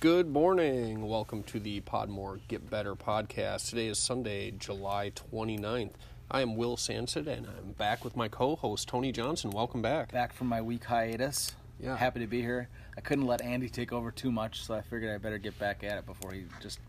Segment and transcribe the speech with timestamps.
[0.00, 1.06] Good morning.
[1.06, 3.68] Welcome to the Podmore Get Better podcast.
[3.68, 5.90] Today is Sunday, July 29th.
[6.30, 9.50] I am Will Sanson and I'm back with my co host, Tony Johnson.
[9.50, 10.10] Welcome back.
[10.10, 11.54] Back from my week hiatus.
[11.78, 11.98] Yeah.
[11.98, 12.70] Happy to be here.
[12.96, 15.84] I couldn't let Andy take over too much, so I figured I better get back
[15.84, 16.80] at it before he just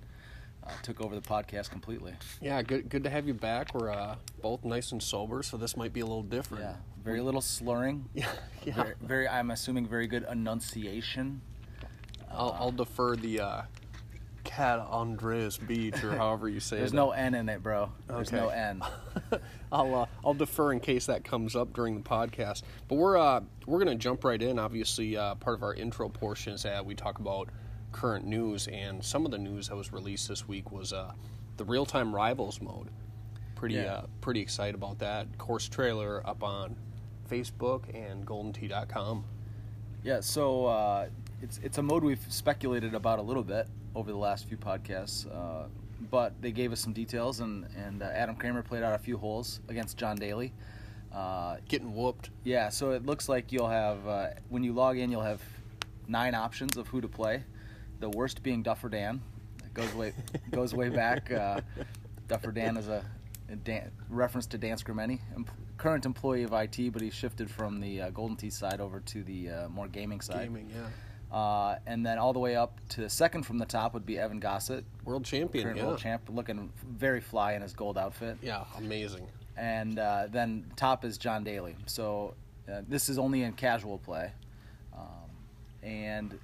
[0.65, 2.13] uh, took over the podcast completely.
[2.39, 3.73] Yeah, good good to have you back.
[3.73, 6.63] We're uh, both nice and sober, so this might be a little different.
[6.63, 6.75] Yeah.
[7.03, 8.07] Very little slurring.
[8.13, 8.31] Yeah.
[8.63, 8.75] yeah.
[8.75, 11.41] Very, very I'm assuming very good enunciation.
[12.33, 13.61] I'll, I'll defer the uh,
[14.43, 16.91] Cat Andreas Beach or however you say There's it.
[16.91, 17.91] There's no N in it, bro.
[18.07, 18.37] There's Okay.
[18.37, 18.81] no N.
[19.71, 22.63] I'll uh, I'll defer in case that comes up during the podcast.
[22.87, 24.59] But we're uh, we're gonna jump right in.
[24.59, 27.49] Obviously, uh, part of our intro portion is that we talk about
[27.91, 31.11] current news, and some of the news that was released this week was uh,
[31.57, 32.87] the real time rivals mode.
[33.55, 33.93] Pretty Yeah.
[33.93, 35.37] uh, pretty excited about that.
[35.37, 36.75] Course trailer up on
[37.29, 39.23] Facebook and GoldenTee.com.
[40.03, 41.07] Yeah, so uh,
[41.41, 45.25] it's it's a mode we've speculated about a little bit over the last few podcasts,
[45.33, 45.67] uh,
[46.09, 49.17] but they gave us some details, and and uh, Adam Kramer played out a few
[49.17, 50.53] holes against John Daly.
[51.13, 52.29] Uh, Getting whooped.
[52.45, 55.41] yeah, so it looks like you'll have uh, when you log in, you'll have
[56.07, 57.43] nine options of who to play.
[57.99, 59.21] The worst being Duffer Dan.
[59.63, 60.13] It goes way
[60.51, 61.31] goes way back.
[61.31, 61.61] Uh,
[62.27, 63.03] Duffer Dan is a,
[63.49, 65.45] a Dan, reference to Dan Scrimeni, em-
[65.77, 69.23] current employee of IT, but he shifted from the uh, Golden Tee side over to
[69.23, 70.43] the uh, more gaming side.
[70.43, 70.87] Gaming, yeah.
[71.31, 74.39] Uh, and then all the way up to second from the top would be Evan
[74.39, 75.85] Gossett, World champion, yeah.
[75.85, 78.37] world champ, looking very fly in his gold outfit.
[78.41, 79.27] Yeah, amazing.
[79.55, 81.75] And uh, then top is John Daly.
[81.85, 82.33] So
[82.71, 84.31] uh, this is only in casual play.
[84.93, 85.29] Um,
[85.83, 86.37] and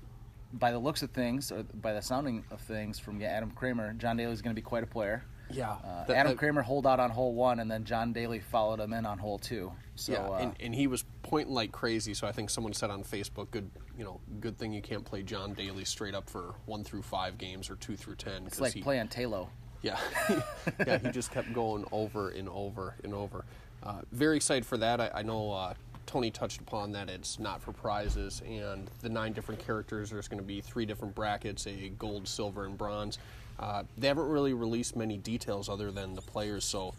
[0.54, 4.16] by the looks of things, or by the sounding of things from Adam Kramer, John
[4.16, 5.24] Daly is going to be quite a player.
[5.52, 5.72] Yeah.
[5.72, 8.80] Uh, That- Adam that- Kramer holed out on hole one, and then John Daly followed
[8.80, 9.72] him in on hole two.
[9.96, 12.14] So yeah, uh, and, and he was pointing like crazy.
[12.14, 15.24] So I think someone said on Facebook, "Good, you know, good thing you can't play
[15.24, 18.46] John Daly straight up for one through five games or two through ten.
[18.46, 19.48] it's like he, playing Talo.
[19.82, 19.98] Yeah,
[20.86, 23.46] yeah, he just kept going over and over and over.
[23.84, 25.00] Uh, very excited for that.
[25.00, 25.74] I, I know uh,
[26.08, 27.10] Tony touched upon that.
[27.10, 30.10] It's not for prizes, and the nine different characters.
[30.10, 33.18] There's going to be three different brackets: a gold, silver, and bronze.
[33.60, 36.94] Uh, they haven't really released many details other than the players, so.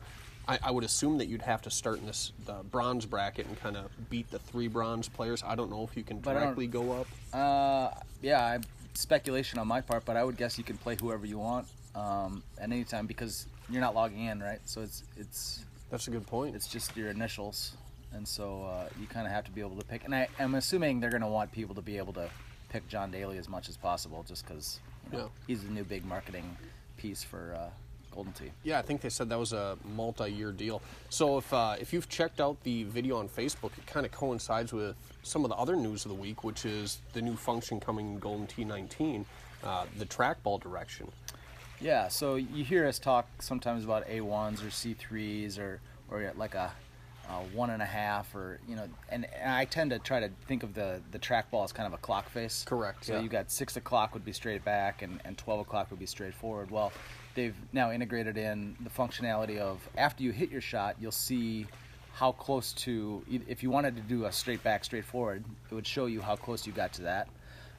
[0.51, 3.61] I, I would assume that you'd have to start in this the bronze bracket and
[3.61, 5.43] kind of beat the three bronze players.
[5.47, 7.07] I don't know if you can But I don't- directly go up.
[7.35, 7.91] Uh,
[8.23, 8.59] yeah, I,
[8.95, 12.43] speculation on my part, but I would guess you can play whoever you want um,
[12.57, 14.61] at any time because you're not logging in, right?
[14.65, 16.57] So it's it's That's a good point.
[16.57, 17.77] it's just your initials,
[18.15, 20.07] and so uh, you kind of have to be able to pick.
[20.07, 22.31] And I, I'm assuming they're going to want people to be able to
[22.71, 24.81] pick John Daly as much as possible, just because
[25.13, 25.31] you know, Yeah.
[25.47, 26.57] he's the new big marketing
[26.97, 27.71] piece for uh,
[28.15, 28.51] Golden Tee.
[28.65, 30.83] Yeah, I think they said that was a multi-year deal.
[31.11, 34.73] So if uh, if you've checked out the video on Facebook, it kind of coincides
[34.73, 38.15] with some of the other news of the week, which is the new function coming
[38.15, 39.25] in Golden Tee 19,
[39.65, 41.11] uh, the trackball direction.
[41.81, 45.81] Yeah, so you hear us talk sometimes about A1s or C3s or
[46.11, 46.73] or like a,
[47.29, 50.31] a one and a half or you know, and, and I tend to try to
[50.47, 52.65] think of the the trackball as kind of a clock face.
[52.67, 53.21] Correct, So yeah.
[53.21, 56.35] you got six o'clock would be straight back and, and twelve o'clock would be straight
[56.35, 56.71] forward.
[56.71, 56.93] Well,
[57.35, 61.67] they've now integrated in the functionality of after you hit your shot, you'll see
[62.13, 65.87] how close to if you wanted to do a straight back, straight forward, it would
[65.87, 67.29] show you how close you got to that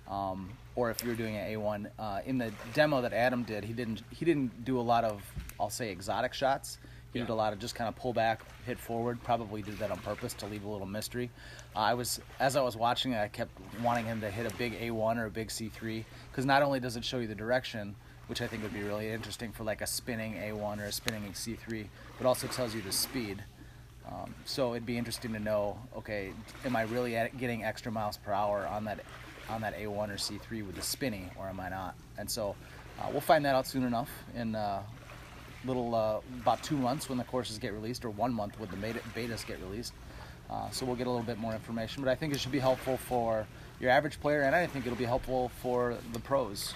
[0.10, 1.90] um, or if you're doing an A1.
[1.98, 5.22] Uh, in the demo that Adam did, he didn't he didn't do a lot of
[5.60, 6.78] I'll say exotic shots.
[7.14, 9.22] He did a lot of just kind of pull back, hit forward.
[9.24, 11.32] Probably did that on purpose to leave a little mystery.
[11.76, 14.56] Uh, I was as I was watching, it, I kept wanting him to hit a
[14.58, 17.96] big A1 or a big C3 because not only does it show you the direction,
[18.28, 21.24] which I think would be really interesting for like a spinning A1 or a spinning
[21.34, 21.88] C3,
[22.20, 23.44] but also tells you the speed.
[24.08, 26.32] Um, so it'd be interesting to know, okay,
[26.64, 29.00] am I really at getting extra miles per hour on that
[29.50, 31.96] on that A1 or C3 with the spinny, or am I not?
[32.20, 32.56] And so
[33.00, 34.84] uh, we'll find that out soon enough in uh,
[35.66, 38.78] little uh, about two months when the courses get released, or one month when the
[38.78, 39.94] beta, betas get released.
[40.50, 42.60] Uh, so we'll get a little bit more information, but I think it should be
[42.60, 43.46] helpful for
[43.80, 46.74] your average player, and I think it'll be helpful for the pros.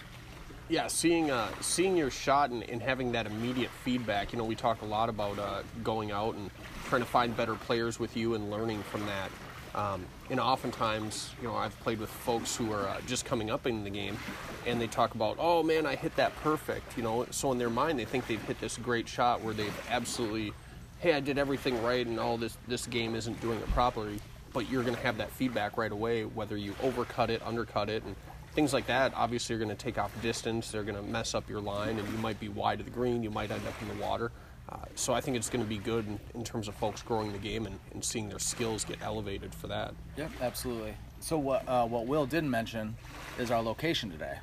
[0.70, 4.32] Yeah, seeing uh, seeing your shot and, and having that immediate feedback.
[4.32, 6.50] You know, we talk a lot about uh, going out and
[6.86, 9.32] trying to find better players with you and learning from that.
[9.76, 13.68] Um, and oftentimes, you know, I've played with folks who are uh, just coming up
[13.68, 14.18] in the game,
[14.66, 17.70] and they talk about, "Oh man, I hit that perfect." You know, so in their
[17.70, 20.52] mind, they think they've hit this great shot where they've absolutely,
[20.98, 24.20] "Hey, I did everything right," and all this this game isn't doing it properly.
[24.54, 28.02] But you're going to have that feedback right away, whether you overcut it, undercut it,
[28.02, 28.16] and
[28.54, 29.14] things like that.
[29.16, 30.72] Obviously, you're going to take off distance.
[30.72, 33.22] They're going to mess up your line, and you might be wide of the green.
[33.22, 34.32] You might end up in the water.
[34.70, 37.32] Uh, so I think it's going to be good in, in terms of folks growing
[37.32, 39.94] the game and, and seeing their skills get elevated for that.
[40.18, 40.94] Yep, absolutely.
[41.20, 42.96] So what uh, what Will didn't mention
[43.40, 44.38] is our location today.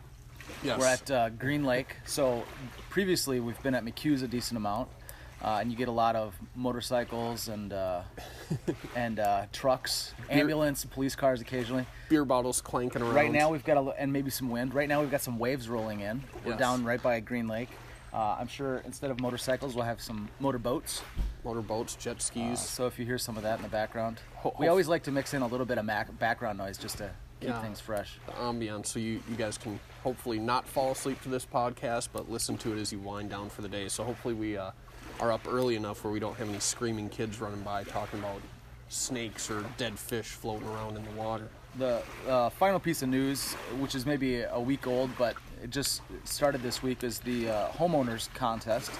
[0.62, 0.78] Yes.
[0.78, 1.96] We're at uh, Green Lake.
[2.04, 2.44] So
[2.90, 4.88] previously we've been at McHugh's a decent amount,
[5.42, 8.02] uh, and you get a lot of motorcycles and uh,
[8.94, 11.86] and uh, trucks, ambulance, police cars occasionally.
[12.08, 13.14] Beer bottles clanking around.
[13.14, 14.74] Right now we've got a, and maybe some wind.
[14.74, 16.22] Right now we've got some waves rolling in.
[16.44, 16.58] We're Yes.
[16.60, 17.68] down right by Green Lake.
[18.12, 21.02] Uh, I'm sure instead of motorcycles, we'll have some motorboats.
[21.44, 22.60] motorboats, jet Uh, skis.
[22.60, 25.10] so if you hear some of that in the background, Ho- we always like to
[25.10, 27.10] mix in a little bit of mac- background noise just to
[27.40, 27.62] keep Yeah.
[27.62, 28.18] things fresh.
[28.26, 32.30] the ambiance so you, you guys can hopefully not fall asleep to this podcast but
[32.30, 34.72] listen to it as you wind down for the day so hopefully we uh,
[35.20, 38.42] are up early enough where we don't have any screaming kids running by talking about
[38.90, 41.48] snakes or dead fish floating around in the water
[41.78, 46.02] The uh, final piece of news, which is maybe a week old, but it just
[46.24, 48.90] started this week, is the uh, homeowners contest.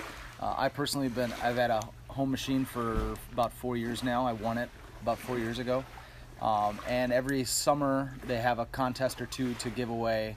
[0.41, 4.27] Uh, I personally have been I've had a home machine for about four years now.
[4.27, 4.69] I won it
[5.03, 5.85] about four years ago,
[6.41, 10.37] um, and every summer they have a contest or two to give away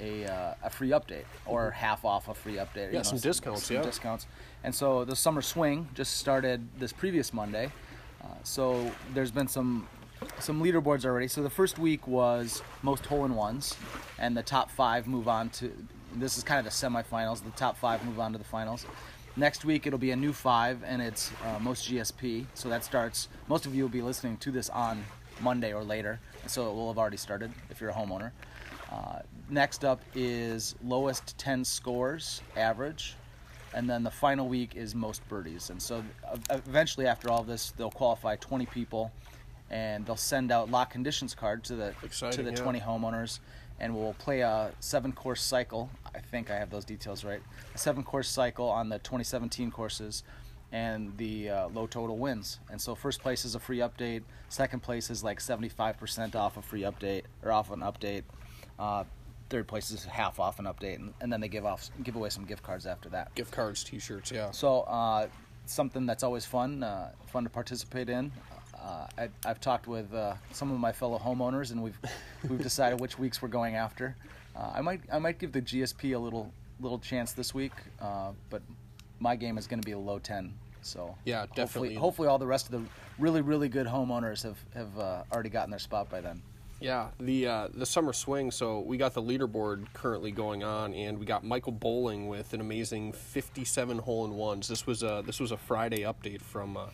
[0.00, 2.92] a, uh, a free update or half off a free update.
[2.92, 3.82] Yeah, some discounts, some yeah.
[3.82, 4.26] discounts.
[4.64, 7.70] And so the summer swing just started this previous Monday.
[8.22, 9.86] Uh, so there's been some
[10.38, 11.28] some leaderboards already.
[11.28, 13.76] So the first week was most hole in ones,
[14.18, 15.72] and the top five move on to.
[16.14, 17.42] This is kind of the semifinals.
[17.42, 18.86] The top five move on to the finals.
[19.34, 22.46] Next week it'll be a new five, and it's uh, most GSP.
[22.54, 23.28] So that starts.
[23.48, 25.04] Most of you will be listening to this on
[25.40, 28.32] Monday or later, so it will have already started if you're a homeowner.
[28.90, 33.16] Uh, next up is lowest 10 scores average,
[33.74, 35.70] and then the final week is most birdies.
[35.70, 39.10] And so uh, eventually, after all this, they'll qualify 20 people,
[39.72, 41.94] and they'll send out lot conditions card to the
[42.30, 42.56] to the yeah.
[42.56, 43.40] 20 homeowners,
[43.80, 45.90] and we'll play a seven course cycle.
[46.14, 47.40] I think I have those details right.
[47.74, 50.22] A seven course cycle on the 2017 courses.
[50.74, 52.58] And the uh, low total wins.
[52.70, 54.22] And so first place is a free update.
[54.48, 58.22] Second place is like 75% off a free update or off an update.
[58.78, 59.04] Uh,
[59.50, 62.30] third place is half off an update, and, and then they give off give away
[62.30, 63.34] some gift cards after that.
[63.34, 65.26] gift cards t-shirts yeah So uh,
[65.66, 68.32] something that's always fun, uh, fun to participate in.
[68.82, 71.98] Uh, I, I've talked with uh, some of my fellow homeowners, and we've
[72.48, 74.16] we've decided which weeks we're going after.
[74.56, 78.32] Uh, I might I might give the GSP a little little chance this week, uh,
[78.50, 78.62] but
[79.20, 80.54] my game is going to be a low ten.
[80.82, 81.62] So Yeah, definitely.
[81.64, 82.82] Hopefully, hopefully all the rest of the
[83.18, 86.42] really really good homeowners have have uh, already gotten their spot by then.
[86.80, 88.50] Yeah, the uh, the summer swing.
[88.50, 92.60] So we got the leaderboard currently going on, and we got Michael Bowling with an
[92.60, 94.66] amazing 57 hole in ones.
[94.66, 96.86] This was a this was a Friday update from uh,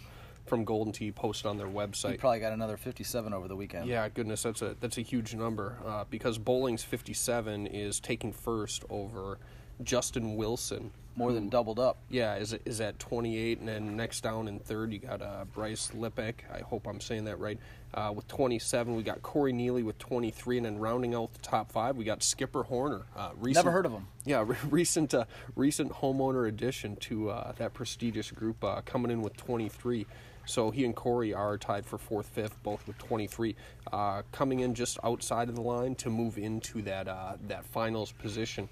[0.48, 2.18] from Golden Tee posted on their You website.
[2.18, 3.86] probably got another 57 over the weekend.
[3.86, 8.84] Yeah, goodness, that's a that's a huge number uh, because Bowling's 57 is taking first
[8.90, 9.38] over
[9.82, 10.90] Justin Wilson.
[11.14, 11.98] more than doubled up.
[12.10, 15.90] Yeah, is is at 28, and then next down in third you got uh, Bryce
[15.94, 16.34] Lipek.
[16.52, 17.58] I hope I'm saying that right.
[17.94, 21.72] Uh, with 27, we got Corey Neely with 23, and then rounding out the top
[21.72, 23.02] five, we got Skipper Horner.
[23.16, 24.06] Uh, recent, Never heard of him.
[24.26, 25.24] Yeah, re- recent uh,
[25.56, 30.06] recent homeowner addition to uh, that prestigious group, uh, coming in with 23.
[30.48, 33.54] So he and Corey are tied for fourth, fifth, both with 23.
[33.92, 38.12] Uh, coming in just outside of the line to move into that uh, that finals
[38.12, 38.66] position.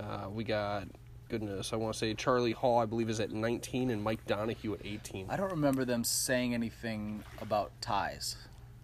[0.00, 0.84] Uh, we got
[1.28, 4.74] goodness, I want to say Charlie Hall, I believe, is at 19, and Mike Donahue
[4.74, 5.26] at 18.
[5.28, 8.36] I don't remember them saying anything about ties.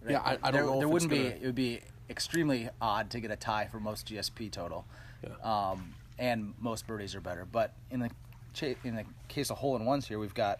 [0.07, 1.17] Yeah, I- I don't there, know There wouldn't be.
[1.23, 4.85] gonna- It would be extremely odd to get a tie for most GSP total,
[5.23, 5.35] Yeah.
[5.71, 7.45] um, and most birdies are better.
[7.45, 8.11] But in the
[8.53, 10.59] cha- in the case of hole in ones here, we've got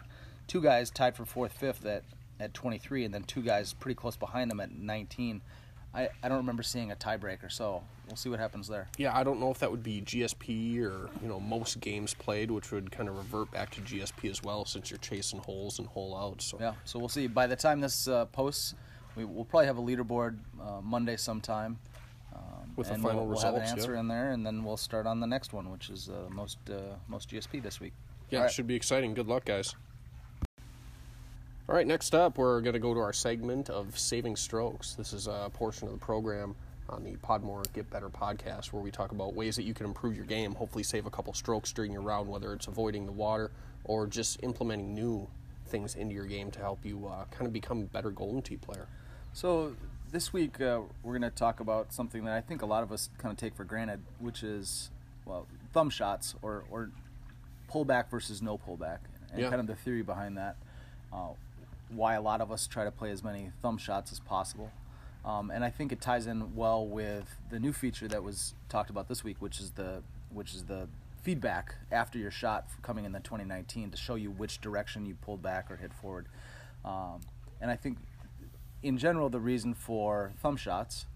[0.52, 2.04] two guys tied for fourth, fifth at
[2.38, 5.40] at 23, and then two guys pretty close behind them at 19.
[5.94, 8.88] I, I don't remember seeing a tiebreaker, so we'll see what happens there.
[8.98, 12.50] Yeah, I don't know if that would be GSP or you know most games played,
[12.50, 15.88] which would kind of revert back to GSP as well, since you're chasing holes and
[15.88, 16.44] hole outs.
[16.46, 17.28] So Yeah, so we'll see.
[17.28, 18.74] By the time this uh, posts,
[19.16, 21.78] we, we'll probably have a leaderboard uh, Monday sometime.
[22.34, 24.00] Um, With the final we'll, we'll have an answer yeah.
[24.00, 26.96] in there, and then we'll start on the next one, which is uh, most uh,
[27.08, 27.94] most GSP this week.
[28.28, 28.52] yeah, All it right.
[28.52, 29.14] should be exciting.
[29.14, 29.74] Good luck, guys.
[31.72, 34.92] All right, next up, we're going to go to our segment of Saving Strokes.
[34.92, 36.54] This is a portion of the program
[36.90, 40.14] on the Podmore Get Better podcast where we talk about ways that you can improve
[40.14, 43.52] your game, hopefully save a couple strokes during your round, whether it's avoiding the water
[43.84, 45.26] or just implementing new
[45.64, 48.58] things into your game to help you uh, kind of become a better Golden Tee
[48.58, 48.86] player.
[49.32, 49.74] So
[50.10, 52.92] this week uh, we're going to talk about something that I think a lot of
[52.92, 54.90] us kind of take for granted, which is
[55.24, 56.90] well thumb shots or or
[57.72, 58.98] pullback versus no pullback,
[59.30, 59.48] and Yeah.
[59.48, 60.56] kind of the theory behind that.
[61.10, 61.28] Uh,
[61.94, 64.70] why a lot of us try to play as many thumb shots as possible.
[65.24, 68.90] Um, and I think it ties in well with the new feature that was talked
[68.90, 70.88] about this week, which is the which is the
[71.22, 75.42] feedback after your shot coming in the 2019 to show you which direction you pulled
[75.42, 76.26] back or hit forward.
[76.84, 77.20] Um,
[77.60, 77.98] and I think
[78.82, 81.06] in general, the reason for thumb shots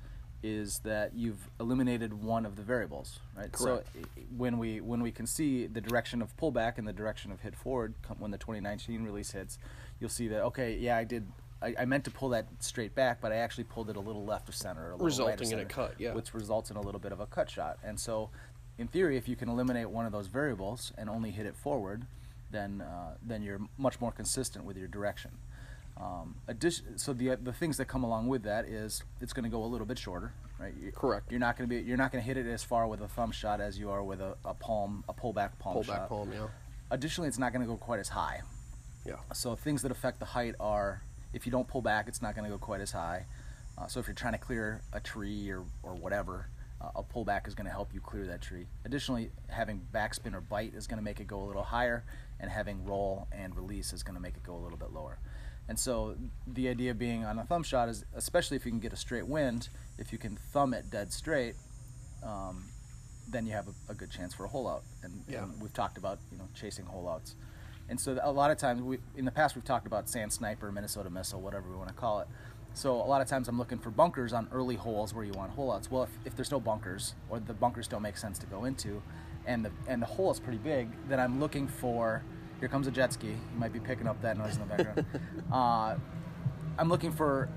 [0.43, 3.51] is that you've eliminated one of the variables, right?
[3.51, 3.89] Correct.
[3.95, 4.01] So
[4.37, 7.57] when we when we can see the direction of pullback and the direction of hit
[7.57, 9.59] forward when the 2019 release hits,
[10.01, 11.27] you'll see that okay, yeah, I did.
[11.63, 14.27] I, I meant to pull that straight back, but I actually pulled it a little
[14.27, 16.13] left of center, a little right of Resulting in a cut, yeah.
[16.13, 17.79] which results in a little bit of a cut shot.
[17.83, 18.29] And so,
[18.77, 22.05] in theory, if you can eliminate one of those variables and only hit it forward,
[22.51, 25.31] then uh, then you're much more consistent with your direction.
[25.99, 29.51] Um, addition, so the the things that come along with that is it's going to
[29.51, 30.75] go a little bit shorter, right?
[30.81, 31.31] You- Correct.
[31.31, 33.09] You're not going to be you're not going to hit it as far with a
[33.09, 36.09] thumb shot as you are with a, a palm a pullback palm Pull shot.
[36.09, 36.49] palm, yeah.
[36.91, 38.43] Additionally, it's not going to go quite as high.
[39.07, 39.15] Yeah.
[39.33, 42.45] So things that affect the height are if you don't pull back, it's not going
[42.45, 43.25] to go quite as high.
[43.79, 46.49] Uh, so if you're trying to clear a tree or, or whatever,
[46.81, 48.67] uh, a pullback is going to help you clear that tree.
[48.85, 52.05] Additionally, having backspin or bite is going to make it go a little higher,
[52.41, 55.19] and having roll and release is going to make it go a little bit lower.
[55.69, 58.93] And so the idea being on a thumb shot is, especially if you can get
[58.93, 59.69] a straight wind,
[59.99, 61.57] if you can thumb it dead straight,
[62.23, 62.65] um,
[63.29, 64.85] then you have a, a good chance for a hole out.
[65.03, 65.43] And, Yeah.
[65.43, 67.35] and we've talked about you know chasing hole outs.
[67.89, 70.73] And so a lot of times, we, in the past, we've talked about sand sniper,
[70.73, 72.27] Minnesota missile, whatever we want to call it.
[72.75, 75.53] So a lot of times, I'm looking for bunkers on early holes where you want
[75.53, 75.91] hole outs.
[75.91, 79.03] Well, if, if there's no bunkers or the bunkers don't make sense to go into,
[79.47, 82.23] and the and the hole is pretty big, then I'm looking for.
[82.61, 83.29] Here comes a jet ski.
[83.29, 85.07] You might be picking up that noise in the background.
[85.53, 85.97] uh,
[86.79, 87.49] I'm looking for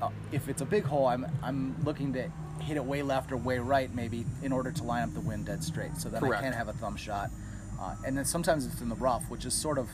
[0.00, 2.30] uh, if it's a big hole, I'm I'm looking to
[2.60, 5.46] hit it way left or way right, maybe in order to line up the wind
[5.46, 6.42] dead straight, so that Correct.
[6.42, 7.30] I can have a thumb shot.
[7.80, 9.90] Uh, and then sometimes it's in the rough, which is sort of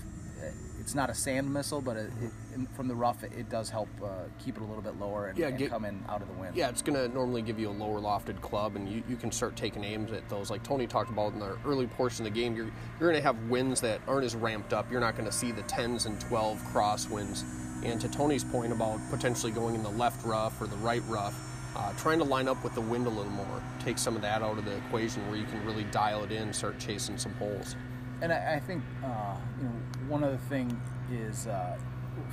[0.81, 3.69] it's not a sand missile, but it, it, in, from the rough, it, it does
[3.71, 4.09] help uh,
[4.43, 6.35] keep it a little bit lower and, Yeah, and get- come in out of the
[6.35, 6.57] wind.
[6.57, 9.31] Yeah, it's going to normally give you a lower lofted club, and you, you can
[9.31, 10.51] start taking aims at those.
[10.51, 12.67] Like Tony talked about in the early portion of the game, you're,
[12.99, 14.91] you're going to have winds that aren't as ramped up.
[14.91, 17.45] You're not going to see the 10s and 12 crosswinds.
[17.85, 21.35] And to Tony's point about potentially going in the left rough or the right rough,
[21.77, 24.43] uh, trying to line up with the wind a little more, take some of that
[24.43, 27.33] out of the equation where you can really dial it in and start chasing some
[27.35, 27.77] holes.
[28.23, 29.73] And I, I think uh, you know
[30.09, 31.79] one other thing is uh,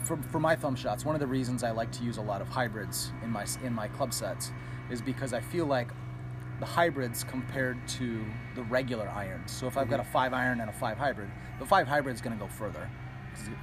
[0.03, 1.05] for, for my thumb shots.
[1.05, 3.73] One of the reasons I like to use a lot of hybrids in my in
[3.73, 4.51] my club sets
[4.89, 5.89] is because I feel like
[6.59, 8.25] the hybrids compared to
[8.55, 9.51] the regular irons.
[9.51, 11.29] So if I've got a five iron and a five hybrid,
[11.59, 12.89] the five hybrid is going to go further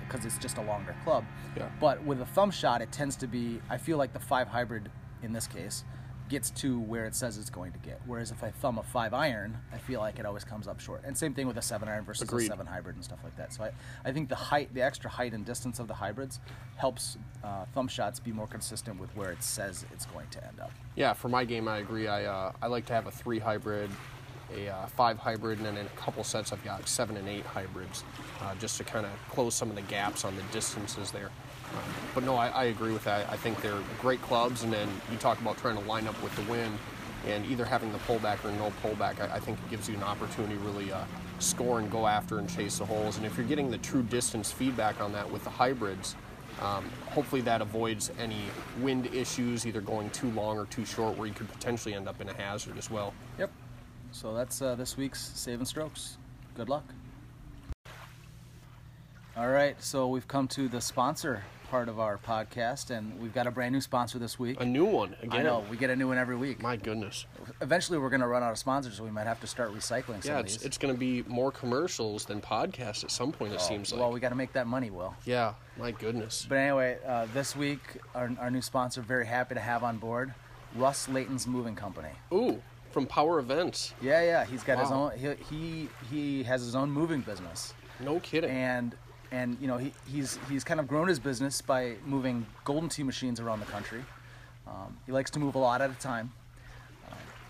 [0.06, 1.24] because it's just a longer club.
[1.56, 1.68] Yeah.
[1.80, 3.60] But with a thumb shot, it tends to be.
[3.68, 4.90] I feel like the five hybrid
[5.22, 5.84] in this case
[6.28, 8.00] gets to where it says it's going to get.
[8.06, 11.02] Whereas if I thumb a five iron, I feel like it always comes up short.
[11.04, 12.46] And same thing with a seven iron versus Agreed.
[12.46, 13.52] a seven hybrid and stuff like that.
[13.52, 13.72] So I,
[14.04, 16.40] I think the height, the extra height and distance of the hybrids
[16.76, 20.60] helps uh, thumb shots be more consistent with where it says it's going to end
[20.60, 20.70] up.
[20.96, 22.08] Yeah, for my game, I agree.
[22.08, 23.90] I uh, I like to have a three hybrid,
[24.54, 27.44] a uh, five hybrid, and then in a couple sets, I've got seven and eight
[27.44, 28.02] hybrids,
[28.40, 31.30] uh, just to kind of close some of the gaps on the distances there.
[32.14, 33.28] But no, I, I agree with that.
[33.30, 36.34] I think they're great clubs, and then you talk about trying to line up with
[36.36, 36.78] the wind,
[37.26, 39.20] and either having the pullback or no pullback.
[39.20, 41.04] I, I think it gives you an opportunity to really uh,
[41.38, 43.16] score and go after and chase the holes.
[43.16, 46.16] And if you're getting the true distance feedback on that with the hybrids,
[46.62, 48.42] um, hopefully that avoids any
[48.80, 52.20] wind issues, either going too long or too short, where you could potentially end up
[52.20, 53.12] in a hazard as well.
[53.38, 53.50] Yep.
[54.12, 56.18] So that's uh, this week's Saving Strokes.
[56.56, 56.84] Good luck.
[59.36, 61.42] All right, so we've come to the sponsor
[61.74, 64.60] part of our podcast, and we've got a brand new sponsor this week.
[64.60, 65.40] A new one again.
[65.40, 66.62] I know we get a new one every week.
[66.62, 67.26] My goodness.
[67.60, 70.22] Eventually, we're going to run out of sponsors, so we might have to start recycling
[70.22, 73.54] some Yeah, it's, it's going to be more commercials than podcasts at some point.
[73.54, 74.00] It Oh, seems like.
[74.00, 75.16] well, we got to make that money, Will.
[75.24, 76.46] yeah, my goodness.
[76.48, 77.80] But anyway, uh, this week,
[78.14, 80.32] our, our new sponsor, very happy to have on board,
[80.76, 82.10] Russ Layton's Moving Company.
[82.32, 82.62] Ooh,
[82.92, 83.94] from Power Events.
[84.00, 85.10] Yeah, yeah, he's got his own.
[85.18, 87.74] He, he he has his own moving business.
[87.98, 88.50] No kidding.
[88.50, 88.94] and
[89.30, 93.02] and you know he, he's he's kind of grown his business by moving Golden Tee
[93.02, 94.02] machines around the country.
[94.66, 96.32] Um, he likes to move a lot at a time.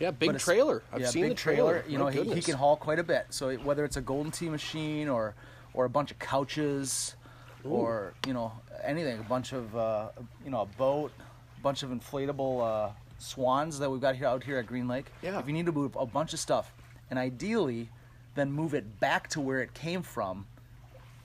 [0.00, 0.82] yeah, big trailer.
[0.92, 1.84] I've yeah, seen big the trailer.
[1.88, 3.26] You My know he, he can haul quite a bit.
[3.30, 5.34] So whether it's a Golden Tee machine or
[5.72, 7.16] or a bunch of couches
[7.64, 8.52] or you know
[8.82, 10.08] anything, a bunch of uh,
[10.44, 11.12] you know a boat,
[11.58, 15.06] a bunch of inflatable uh, swans that we've got here out here at Green Lake.
[15.22, 15.38] Yeah.
[15.38, 16.72] If you need to move a bunch of stuff,
[17.10, 17.88] and ideally,
[18.34, 20.46] then move it back to where it came from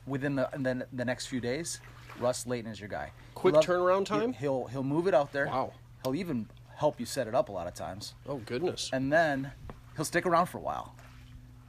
[0.09, 1.79] within the the, the next few days.
[2.19, 3.11] Russ Layton is your guy.
[3.35, 4.33] Quick Love- turnaround time?
[4.33, 5.45] He'll he'll move it out there.
[5.47, 5.71] Wow.
[6.03, 8.89] He'll even help you set it up a lot of times Oh goodness.
[8.93, 9.51] and then
[9.97, 10.95] he'll stick around for a while,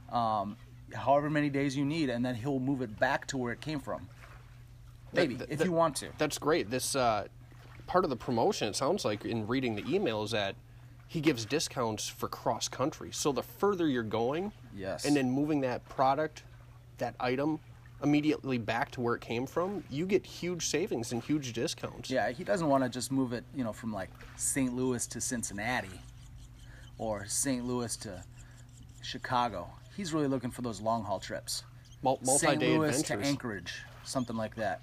[0.09, 0.55] um,
[0.93, 3.79] however many days you need, and then he'll move it back to where it came
[3.81, 4.07] from.
[5.13, 6.09] Maybe That- if that- you want to.
[6.17, 6.69] That's great.
[6.69, 7.27] This uh,
[7.87, 8.69] part of the promotion.
[8.69, 10.55] It sounds like in reading the email is that
[11.07, 13.11] he gives discounts for cross country.
[13.11, 15.03] So the further you're going, Yes.
[15.03, 16.43] and then moving that product,
[16.99, 17.59] that item
[18.03, 22.09] immediately back to where it came from, you get huge savings and huge discounts.
[22.09, 24.73] Yeah, he doesn't want to just move it, you know, from like St.
[24.75, 26.01] Louis to Cincinnati
[26.97, 27.65] or St.
[27.65, 28.23] Louis to
[29.01, 29.67] Chicago.
[29.95, 31.63] He's really looking for those long haul trips.
[32.03, 32.25] St.
[32.25, 33.23] multi-day Louis adventures.
[33.23, 34.81] to Anchorage, something like that.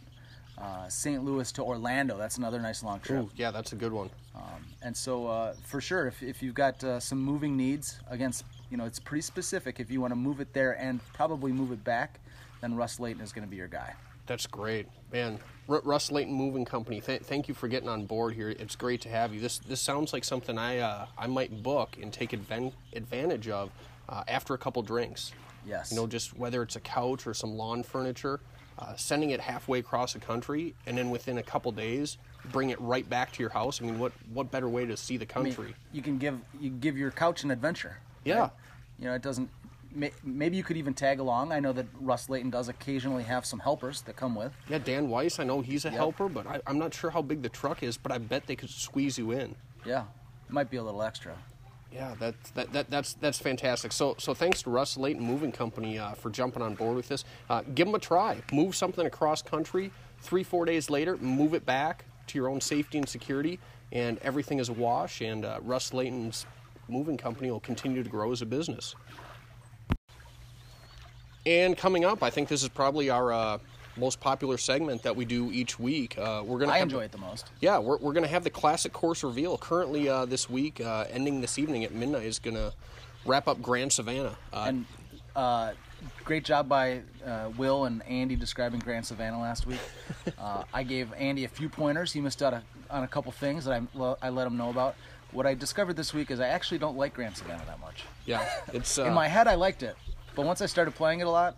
[0.56, 1.24] Uh, St.
[1.24, 3.24] Louis to Orlando, that's another nice long trip.
[3.24, 4.10] Ooh, yeah, that's a good one.
[4.34, 8.44] Um, and so, uh, for sure, if, if you've got uh, some moving needs, against
[8.70, 9.80] you know, it's pretty specific.
[9.80, 12.20] If you want to move it there and probably move it back,
[12.60, 13.94] then Russ Layton is going to be your guy.
[14.26, 15.38] That's great, man.
[15.68, 17.00] R- Russ Layton Moving Company.
[17.00, 18.50] Th- thank you for getting on board here.
[18.50, 19.40] It's great to have you.
[19.40, 23.70] This this sounds like something I uh, I might book and take adven- advantage of
[24.08, 25.32] uh, after a couple drinks.
[25.66, 25.90] Yes.
[25.90, 28.40] You know, just whether it's a couch or some lawn furniture,
[28.78, 32.18] uh, sending it halfway across the country, and then within a couple days,
[32.52, 33.80] bring it right back to your house.
[33.80, 35.74] I mean, what what better way to see the I mean, country?
[35.92, 37.96] you can give you give your couch an adventure.
[38.26, 38.40] Yeah.
[38.40, 38.50] right?
[38.98, 39.48] You know, it doesn't.
[39.98, 41.52] May- Maybe you could even tag along.
[41.52, 44.52] I know that Russ Layton does occasionally have some helpers that come with.
[44.68, 45.38] yeah, Dan Weiss.
[45.38, 47.96] I know he's a helper, but I, I'm not sure how big the truck is.
[47.98, 49.54] But I bet they could squeeze you in.
[49.84, 50.04] Yeah,
[50.48, 51.36] it might be a little extra.
[51.92, 53.92] Yeah, that's that, that that's that's fantastic.
[53.92, 57.24] So so thanks to Russ Layton Moving Company uh, for jumping on board with this.
[57.48, 58.40] Uh, give them a try.
[58.52, 59.90] Move something across country.
[60.20, 63.58] Three four days later, move it back to your own safety and security,
[63.92, 65.22] and everything is a wash.
[65.22, 66.44] And uh, Russ Layton's
[66.88, 68.94] moving company will continue to grow as a business.
[71.48, 73.58] And coming up, I think this is probably our uh,
[73.96, 76.18] most popular segment that we do each week.
[76.18, 77.46] Uh, we're gonna I have- enjoy it the most.
[77.60, 79.56] yeah, we're, we're going to have the classic course reveal.
[79.56, 82.74] Currently, uh, this week, uh, ending this evening at midnight, is going to
[83.24, 84.36] wrap up Grand Savannah.
[84.52, 84.84] Uh, And
[85.34, 85.72] uh,
[86.22, 89.80] great job by uh, Will and Andy describing Grand Savannah last week.
[90.38, 92.12] Uh, I gave Andy a few pointers.
[92.12, 94.94] He missed out a, on a couple things that I, I let him know about.
[95.32, 98.04] What I discovered this week is I actually don't like Grand Savannah that much.
[98.26, 99.96] yeah, it's uh, In my head, I liked it,
[100.38, 101.56] but once I started playing it a lot,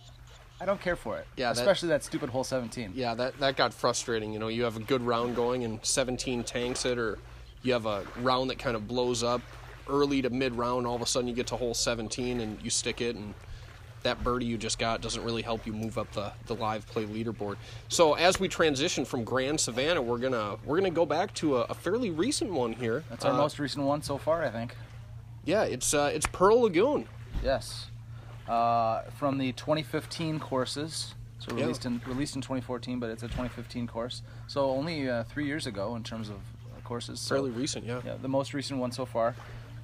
[0.58, 1.26] I don't care for it.
[1.36, 2.92] Yeah, that- especially that, stupid hole 17.
[2.94, 4.32] yeah that that got frustrating.
[4.32, 7.18] You know, you have a good round going and 17 tanks it, or
[7.62, 9.42] you have a round that kind of blows up
[9.86, 10.86] early to mid round.
[10.86, 13.34] All of a sudden, you get to hole 17 and you stick it, and
[14.02, 17.04] that birdie you just got doesn't really help you move up the, the live play
[17.04, 17.56] leaderboard.
[17.88, 21.60] So as we transition from Grand Savannah, we're gonna we're gonna go back to a,
[21.64, 23.04] a fairly recent one here.
[23.10, 24.74] That's our Uh, most recent one so far, I think.
[25.44, 27.06] Yeah, it's uh, it's Pearl Lagoon.
[27.44, 27.89] Yes.
[28.50, 31.14] Uh, from the 2015 courses.
[31.38, 34.22] So released in released in 2014, but it's a 2015 course.
[34.48, 37.20] So only uh, three years ago in terms of uh, courses.
[37.20, 38.00] So, Fairly recent, yeah.
[38.04, 39.36] Yeah, the most recent one so far.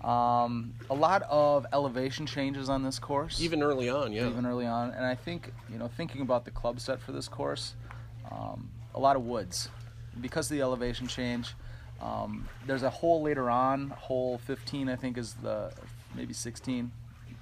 [0.02, 3.40] Um, a lot of elevation changes on this course.
[3.40, 4.28] Even early on, yeah.
[4.28, 4.90] even early on.
[4.90, 7.74] And I think, you know, thinking about the club set for this course,
[8.32, 9.68] um, a lot of woods.
[10.20, 11.54] Because of the elevation change,
[12.00, 15.72] um, there's a hole later on, hole 15, I think, is the
[16.14, 16.90] maybe 16,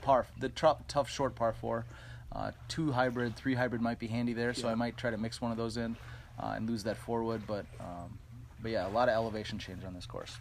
[0.04, 1.84] par, the tough, tough short par four.
[2.32, 4.72] Uh, two hybrid, three hybrid might be handy there, so Yeah.
[4.72, 5.96] I might try to mix one of those in
[6.40, 7.42] uh, and lose that four wood.
[7.46, 8.18] But, um,
[8.60, 10.36] but yeah, a lot of elevation change on this course.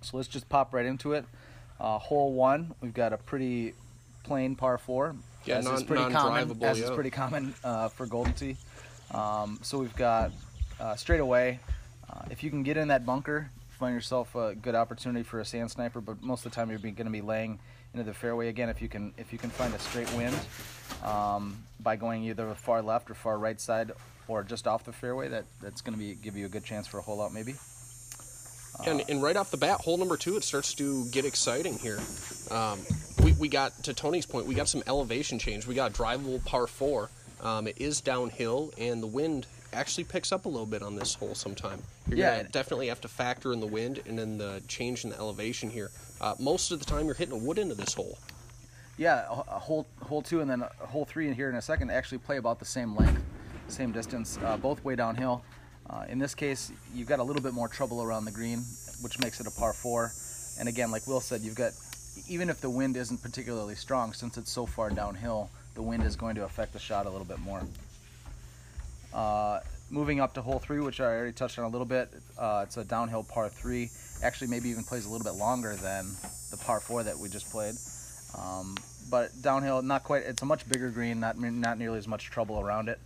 [0.00, 1.24] So let's just pop right into it.
[1.78, 3.74] Uh, hole one, we've got a pretty
[4.24, 5.14] plain par four.
[5.44, 6.62] Yeah, as is non- pretty common.
[6.62, 8.56] As is pretty common uh, for Golden Tee.
[9.12, 10.32] Um, so we've got
[10.80, 11.60] uh, straight away.
[12.08, 15.44] Uh, if you can get in that bunker, find yourself a good opportunity for a
[15.44, 16.00] sand sniper.
[16.00, 17.58] But most of the time, you're going to be laying
[17.94, 18.68] into the fairway again.
[18.68, 20.36] If you can, if you can find a straight wind
[21.04, 23.92] um, by going either the far left or far right side,
[24.28, 26.86] or just off the fairway, that that's going to be give you a good chance
[26.86, 27.54] for a hole out maybe.
[28.86, 32.00] And, and right off the bat, hole number two, it starts to get exciting here.
[32.50, 32.80] Um,
[33.22, 35.66] we, we got, to Tony's point, we got some elevation change.
[35.66, 37.10] We got drivable par four.
[37.42, 41.14] Um, it is downhill, and the wind actually picks up a little bit on this
[41.14, 41.82] hole sometime.
[42.08, 45.04] You're Yeah, going to definitely have to factor in the wind and then the change
[45.04, 45.90] in the elevation here.
[46.22, 48.16] Uh, most of the time, you're hitting a wood into this hole.
[48.96, 51.90] Yeah, a, hole hole two and then a hole three in here in a second
[51.90, 53.20] actually play about the same length,
[53.66, 55.42] same distance, uh, both way downhill.
[55.90, 58.60] Uh, in this case, you've got a little bit more trouble around the green,
[59.00, 60.12] which makes it a par four.
[60.60, 61.72] And again, like Will said, you've got
[62.28, 66.14] even if the wind isn't particularly strong, since it's so far downhill, the wind is
[66.14, 67.62] going to affect the shot a little bit more.
[69.12, 72.64] Uh, moving up to hole three, which I already touched on a little bit, uh,
[72.64, 73.90] it's a downhill par three.
[74.22, 76.06] Actually, maybe even plays a little bit longer than
[76.50, 77.74] the par four that we just played.
[78.38, 78.76] Um,
[79.10, 80.22] but downhill, not quite.
[80.22, 82.98] It's a much bigger green, not not nearly as much trouble around it.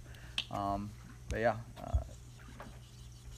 [0.51, 0.91] Um,
[1.29, 2.01] but yeah, uh,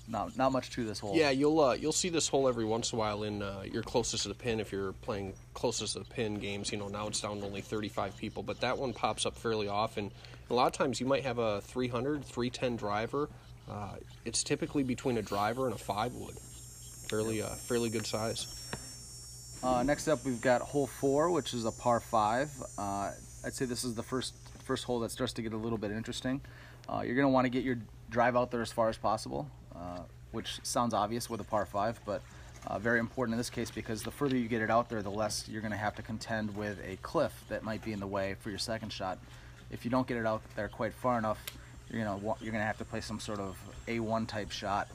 [0.09, 1.17] not not much to this hole.
[1.17, 3.83] Yeah, you'll uh, you'll see this hole every once in a while in uh, your
[3.83, 6.73] closest to the pin if you're playing closest to the pin games.
[6.73, 9.69] You know, now it's down to only 35 people, but that one pops up fairly
[9.69, 10.11] often.
[10.51, 13.29] A lot of times you might have a 300, 310 driver.
[13.71, 16.37] Uh, it's typically between a driver and a five wood.
[17.09, 18.47] Fairly uh, fairly good size.
[19.63, 22.51] Uh, next up, we've got hole four, which is a par five.
[22.77, 23.11] Uh,
[23.45, 25.91] I'd say this is the first first hole that starts to get a little bit
[25.91, 26.41] interesting.
[26.89, 27.79] Uh, you're going to want to get your
[28.11, 30.01] drive out there as far as possible, uh,
[30.33, 32.23] which sounds obvious with a par five, but
[32.67, 35.11] uh, very important in this case because the further you get it out there, the
[35.11, 38.07] less you're going to have to contend with a cliff that might be in the
[38.07, 39.19] way for your second shot.
[39.71, 41.43] If you don't get it out there quite far enough,
[41.91, 44.89] you're to you're going to have to play some sort of A1 type shot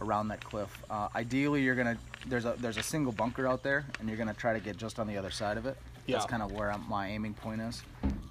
[0.00, 0.82] around that cliff.
[0.90, 4.34] Uh, ideally, you're gonna there's a there's a single bunker out there, and you're gonna
[4.34, 5.76] try to get just on the other side of it.
[6.06, 6.16] Yeah.
[6.16, 7.82] That's kind of where I'm, my aiming point is.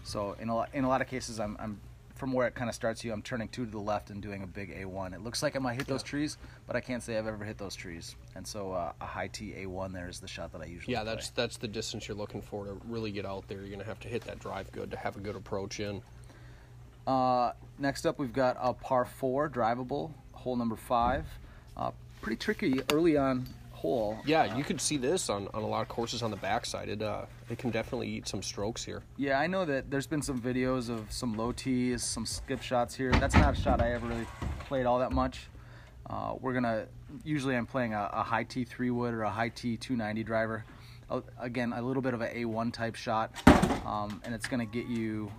[0.04, 1.78] So in a lot, in a lot of cases, I'm, I'm
[2.16, 3.12] from where it kind of starts you.
[3.12, 5.14] I'm turning two to the left and doing a big A1.
[5.14, 7.58] It looks like I might hit those trees, but I can't say I've ever hit
[7.58, 8.16] those trees.
[8.36, 10.94] And so uh, a high tee A1 there is the shot that I usually.
[10.94, 11.16] Yeah, play.
[11.16, 13.60] that's that's the distance you're looking for to really get out there.
[13.60, 16.02] You're going to have to hit that drive good to have a good approach in.
[17.06, 21.26] Uh, next up, we've got a par four drivable hole number five.
[21.78, 24.18] Uh, pretty tricky early on hole.
[24.26, 26.90] Yeah, you could see this on, on a lot of courses on the backside.
[26.90, 29.04] It uh, it can definitely eat some strokes here.
[29.18, 32.96] Yeah, I know that there's been some videos of some low tees, some skip shots
[32.96, 33.12] here.
[33.12, 34.28] That's not a shot I ever really
[34.62, 35.48] played all that much.
[36.10, 36.88] Uh, we're gonna
[37.24, 40.66] usually I'm playing a, a high tee three wood or a high tee 290 driver.
[41.10, 43.32] Uh, again, a little bit of a A1 type shot,
[43.86, 45.32] um, and it's gonna get you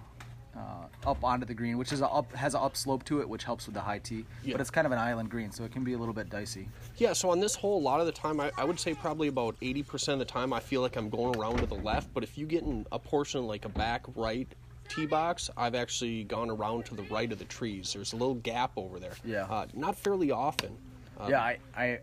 [0.56, 3.44] uh, up onto the green, which is a up has an upslope to it, which
[3.44, 4.24] helps with the high tee.
[4.42, 4.52] Yeah.
[4.52, 6.68] But it's kind of an island green, so it can be a little bit dicey.
[6.96, 9.28] Yeah, so on this hole, a lot of the time, I, I would say probably
[9.28, 12.12] about 80% of the time, I feel like I'm going around to the left.
[12.14, 14.48] But if you get in a portion like a back right
[14.88, 17.92] tee box, I've actually gone around to the right of the trees.
[17.92, 19.14] There's a little gap over there.
[19.24, 19.44] Yeah.
[19.44, 20.76] Uh, not fairly often.
[21.18, 21.98] Um, yeah, I, I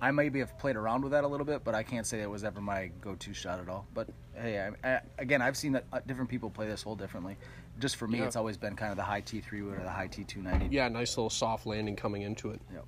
[0.00, 2.28] I maybe have played around with that a little bit, but I can't say it
[2.28, 3.86] was ever my go-to shot at all.
[3.94, 7.36] But hey, I, I, again, I've seen that uh, different people play this hole differently.
[7.78, 8.24] Just for me, Yeah.
[8.26, 10.68] it's always been kind of the high T3 wood or the high T290.
[10.70, 12.60] Yeah, nice little soft landing coming into it.
[12.72, 12.84] Yep.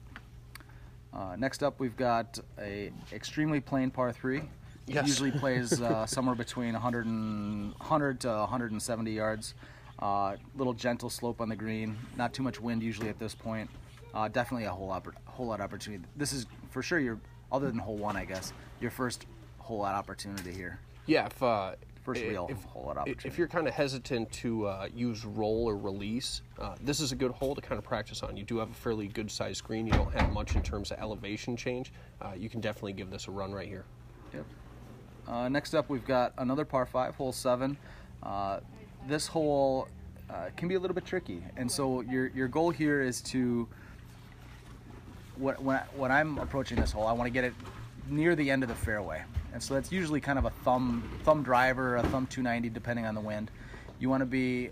[1.12, 4.42] Uh, next up, we've got a extremely plain par three.
[4.86, 5.06] Yes.
[5.08, 9.54] Usually plays uh, somewhere between 100, and, 100 to 170 yards.
[9.98, 11.96] Uh, little gentle slope on the green.
[12.16, 13.68] Not too much wind usually at this point.
[14.14, 16.04] Uh, definitely a whole oppor- hole out opportunity.
[16.16, 17.18] This is for sure your
[17.50, 19.26] other than hole one, I guess, your first
[19.58, 20.78] hole out opportunity here.
[21.06, 21.72] Yeah, if uh,
[22.06, 23.28] First real if, hole out i- opportunity.
[23.28, 27.16] If you're kind of hesitant to uh, use roll or release, uh, this is a
[27.16, 28.36] good hole to kind of practice on.
[28.36, 29.86] You do have a fairly good sized screen.
[29.88, 31.92] You don't have much in terms of elevation change.
[32.22, 33.84] Uh, you can definitely give this a run right here.
[34.32, 34.44] Yep.
[35.26, 37.76] Uh, next up, we've got another par five, hole seven.
[38.22, 38.60] Uh,
[39.08, 39.88] this hole
[40.30, 43.66] uh, can be a little bit tricky, and so your your goal here is to.
[45.38, 47.52] When, when, when I'm approaching this hole, I want to get it
[48.08, 49.22] near the end of the fairway,
[49.56, 53.14] and so that's usually kind of a thumb thumb driver, a thumb 290, depending on
[53.14, 53.50] the wind.
[53.98, 54.68] You want to be,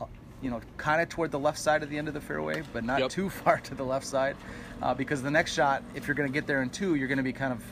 [0.00, 0.06] uh,
[0.40, 2.84] you know, kind of toward the left side of the end of the fairway, but
[2.84, 3.10] not Yep.
[3.10, 4.34] too far to the left side,
[4.80, 7.18] uh, because the next shot, if you're going to get there in two, you're going
[7.18, 7.62] to be kind of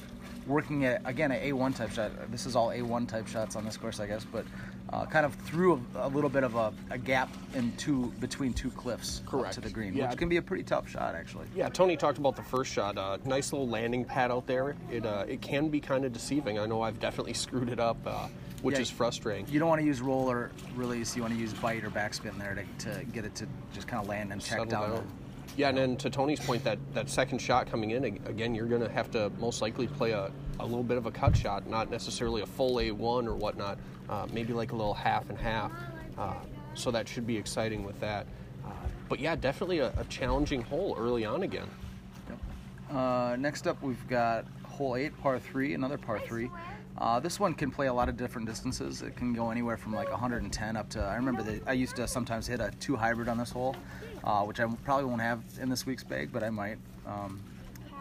[0.46, 2.10] working at again an A1 type shot.
[2.30, 4.44] This is all A1 type shots on this course, I guess, but
[4.92, 8.52] uh, kind of through a, a little bit of a, a gap in two between
[8.52, 9.54] two cliffs Correct.
[9.54, 10.08] to the green, Yeah.
[10.10, 11.46] which can be a pretty tough shot actually.
[11.54, 12.98] Yeah, Tony talked about the first shot.
[12.98, 14.74] Uh, nice little landing pad out there.
[14.90, 16.58] It uh, it can be kind of deceiving.
[16.58, 18.28] I know I've definitely screwed it up, uh,
[18.62, 18.82] which Yeah.
[18.82, 19.46] is frustrating.
[19.48, 21.16] You don't want to use roll or release.
[21.16, 24.02] You want to use bite or backspin there to, to get it to just kind
[24.02, 24.90] of land and check Settle down.
[24.90, 25.06] down.
[25.56, 28.80] Yeah, and then to Tony's point, that, that second shot coming in, again, you're going
[28.80, 31.90] to have to most likely play a, a little bit of a cut shot, not
[31.90, 35.70] necessarily a full A1 or whatnot, uh, maybe like a little half and half.
[36.16, 36.34] Uh,
[36.74, 38.26] so that should be exciting with that.
[38.64, 38.70] Uh,
[39.08, 41.68] but yeah, definitely a, a challenging hole early on again.
[42.90, 46.50] Uh, next up, we've got hole eight, par three, another par three.
[46.98, 49.02] Uh, this one can play a lot of different distances.
[49.02, 51.00] It can go anywhere from like 110 up to.
[51.00, 53.74] I remember that I used to sometimes hit a two hybrid on this hole,
[54.24, 56.78] uh, which I probably won't have in this week's bag, but I might.
[57.06, 57.40] Um,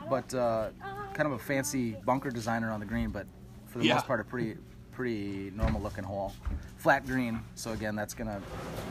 [0.09, 0.69] but uh,
[1.13, 3.25] kind of a fancy bunker designer on the green, but
[3.67, 3.95] for the Yeah.
[3.95, 4.57] most part, a pretty
[4.91, 6.33] pretty normal looking hole.
[6.77, 8.41] Flat green, so again, that's gonna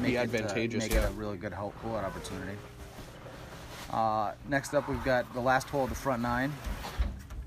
[0.00, 1.02] make Be it, uh, make yeah.
[1.04, 2.56] it a really good hole out opportunity.
[3.92, 6.52] Uh, next up, we've got the last hole of the front nine,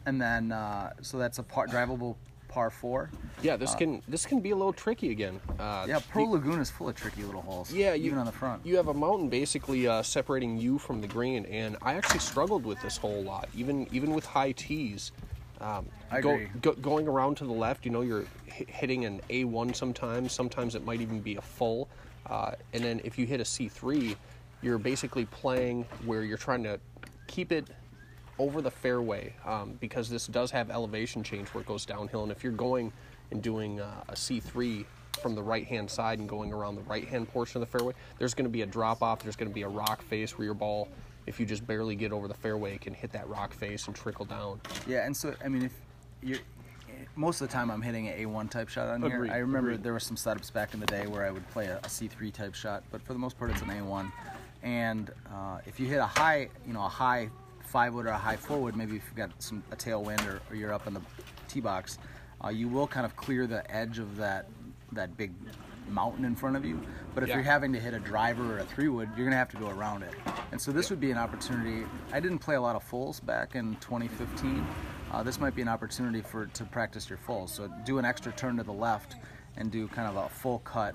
[0.06, 2.16] and then uh, so that's a par drivable
[2.54, 3.10] par four.
[3.42, 5.42] Yeah, this can this can be a little tricky again.
[5.60, 7.74] Uh, Yeah, Pearl the- Lagoon is full of tricky little holes.
[7.74, 8.64] Yeah, you, even on the front.
[8.66, 12.64] You have a mountain basically uh, separating you from the green, and I actually struggled
[12.64, 15.12] with this hole a lot, even even with high tees.
[15.60, 16.48] Um, I go, agree.
[16.62, 20.32] Go, going around to the left, you know, you're hi- hitting an A1 sometimes.
[20.34, 21.88] Sometimes it might even be a full.
[22.28, 24.16] Uh, and then if you hit a C3,
[24.62, 26.80] you're basically playing where you're trying to
[27.28, 27.68] keep it
[28.40, 32.24] over the fairway um, because this does have elevation change where it goes downhill.
[32.24, 32.92] And if you're going
[33.32, 34.86] and doing uh, a C3
[35.22, 37.94] from the right hand side and going around the right hand portion of the fairway,
[38.18, 39.20] there's going to be a drop off.
[39.22, 40.90] There's going to be a rock face where your ball,
[41.28, 44.26] if you just barely get over the fairway, can hit that rock face and trickle
[44.26, 44.60] down.
[44.88, 45.74] Yeah, and so I mean, if
[46.22, 46.40] you're
[47.16, 49.36] most of the time I'm hitting an A1 type shot on Agreed, here.
[49.36, 49.84] I remember agreed.
[49.84, 52.34] there were some setups back in the day where I would play a, a C3
[52.34, 54.12] type shot, but for the most part it's an A1.
[54.64, 57.30] And uh, if you hit a high, you know, a high
[57.74, 60.40] five wood or a high four wood, maybe if you've got some a tailwind or,
[60.52, 61.02] or you're up in the
[61.48, 61.98] tee box,
[62.46, 64.46] uh, you will kind of clear the edge of that
[64.92, 65.32] that big
[65.90, 66.80] mountain in front of you.
[67.16, 67.36] But if Yeah.
[67.36, 69.70] you're having to hit a driver or a three wood, you're gonna have to go
[69.70, 70.14] around it.
[70.52, 71.84] And so this would be an opportunity.
[72.12, 74.64] I didn't play a lot of fulls back in 2015.
[75.12, 77.52] Uh, this might be an opportunity for to practice your fulls.
[77.52, 79.16] So do an extra turn to the left
[79.58, 80.94] and do kind of a full cut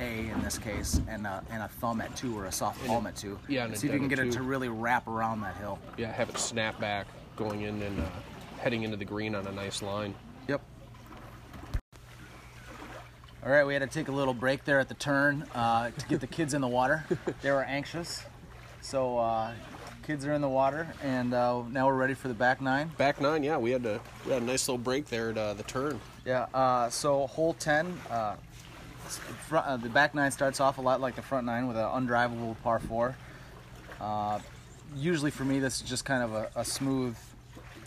[0.00, 3.06] A in this case, and a, and a thumb at two or a soft palm
[3.06, 3.38] at two.
[3.48, 5.78] yeah, and a see if you can get it to really wrap around that hill.
[5.96, 7.06] Yeah, have it snap back
[7.36, 8.04] going in and uh,
[8.60, 10.14] heading into the green on a nice line.
[10.46, 10.60] Yep.
[13.44, 16.06] All right, we had to take a little break there at the turn uh, to
[16.06, 17.04] get the kids in the water.
[17.42, 18.24] They were anxious,
[18.80, 19.52] so uh,
[20.04, 22.90] kids are in the water, and uh, now we're ready for the back nine.
[22.98, 25.54] Back nine, yeah, we had to we had a nice little break there at uh,
[25.54, 26.00] the turn.
[26.24, 26.46] Yeah.
[26.54, 28.36] Uh, so hole ten, uh,
[29.16, 31.84] front, uh, the back nine starts off a lot like the front nine with an
[31.84, 33.16] undrivable par four.
[34.00, 34.38] Uh,
[34.96, 37.16] usually for me, this is just kind of a, a smooth,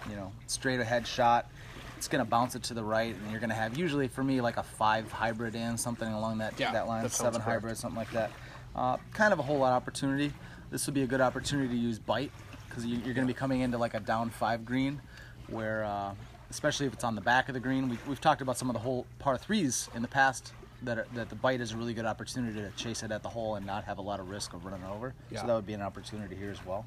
[0.10, 1.50] you know, straight ahead shot.
[1.98, 4.58] It's gonna bounce it to the right, and you're gonna have usually for me like
[4.58, 7.46] a five hybrid in something along that Yeah, that line, that seven correct.
[7.46, 8.32] hybrid, something like that.
[8.76, 10.34] Uh, kind of a whole lot of opportunity.
[10.72, 12.32] This would be a good opportunity to use bite
[12.68, 15.02] because you, you're going to be coming into like a down five green,
[15.48, 16.14] where uh,
[16.50, 17.90] especially if it's on the back of the green.
[17.90, 20.54] We, we've talked about some of the whole par threes in the past
[20.84, 23.30] that are, that the bite is a really good opportunity to chase it at the
[23.30, 25.14] hole and not have a lot of risk of running over.
[25.30, 25.42] Yeah.
[25.42, 26.86] So that would be an opportunity here as well.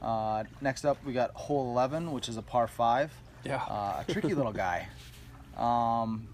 [0.00, 3.12] Uh, next up, we got hole 11, which is a par five.
[3.44, 3.56] Yeah.
[3.62, 4.88] Uh, a tricky little guy.
[5.56, 6.28] Um,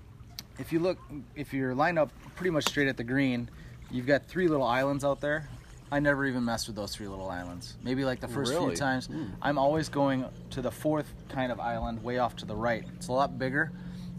[0.61, 0.97] if you look,
[1.35, 3.51] if you're lined up pretty much straight at the green,
[3.91, 5.49] you've got three little islands out there.
[5.91, 7.77] I never even messed with those three little islands.
[7.83, 8.77] Maybe like the first few Really?
[8.77, 9.09] times,
[9.43, 12.85] I'm always going to the fourth kind of island, way off to the right.
[12.97, 13.73] It's a lot bigger.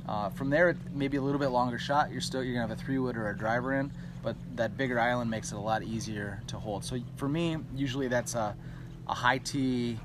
[0.09, 2.11] Uh, from there, maybe a little bit longer shot.
[2.11, 3.91] You're still you're gonna have a three wood or a driver in,
[4.23, 6.83] but that bigger island makes it a lot easier to hold.
[6.83, 8.55] So for me, usually that's a,
[9.07, 9.99] a high tee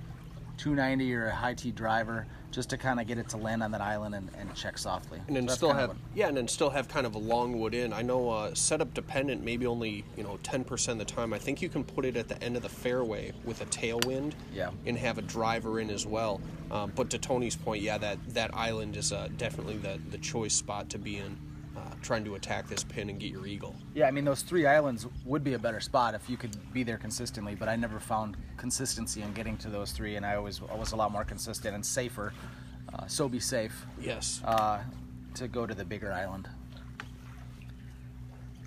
[0.58, 3.72] 290 or a high tee driver just to kind of get it to land on
[3.72, 5.20] that island and, and check softly.
[5.26, 7.74] and then So still have yeah, and then still have kind of a long wood
[7.74, 7.92] in.
[7.92, 11.32] I know uh, setup dependent, maybe only you know ten percent of the time.
[11.32, 14.34] I think you can put it at the end of the fairway with a tailwind,
[14.52, 14.70] Yeah.
[14.86, 16.40] and have a driver in as well.
[16.70, 20.54] Um, but to Tony's point, yeah, that that island is uh, definitely the the choice
[20.54, 21.36] spot to be in,
[22.04, 23.74] trying to attack this pin and get your eagle.
[23.94, 26.82] yeah, I mean those three islands would be a better spot if you could be
[26.84, 30.60] there consistently, but I never found consistency in getting to those three, and I always
[30.70, 32.32] I was a lot more consistent and safer.
[32.92, 34.40] Uh, so be safe Yes.
[34.44, 34.80] uh,
[35.34, 36.48] to go to the bigger island.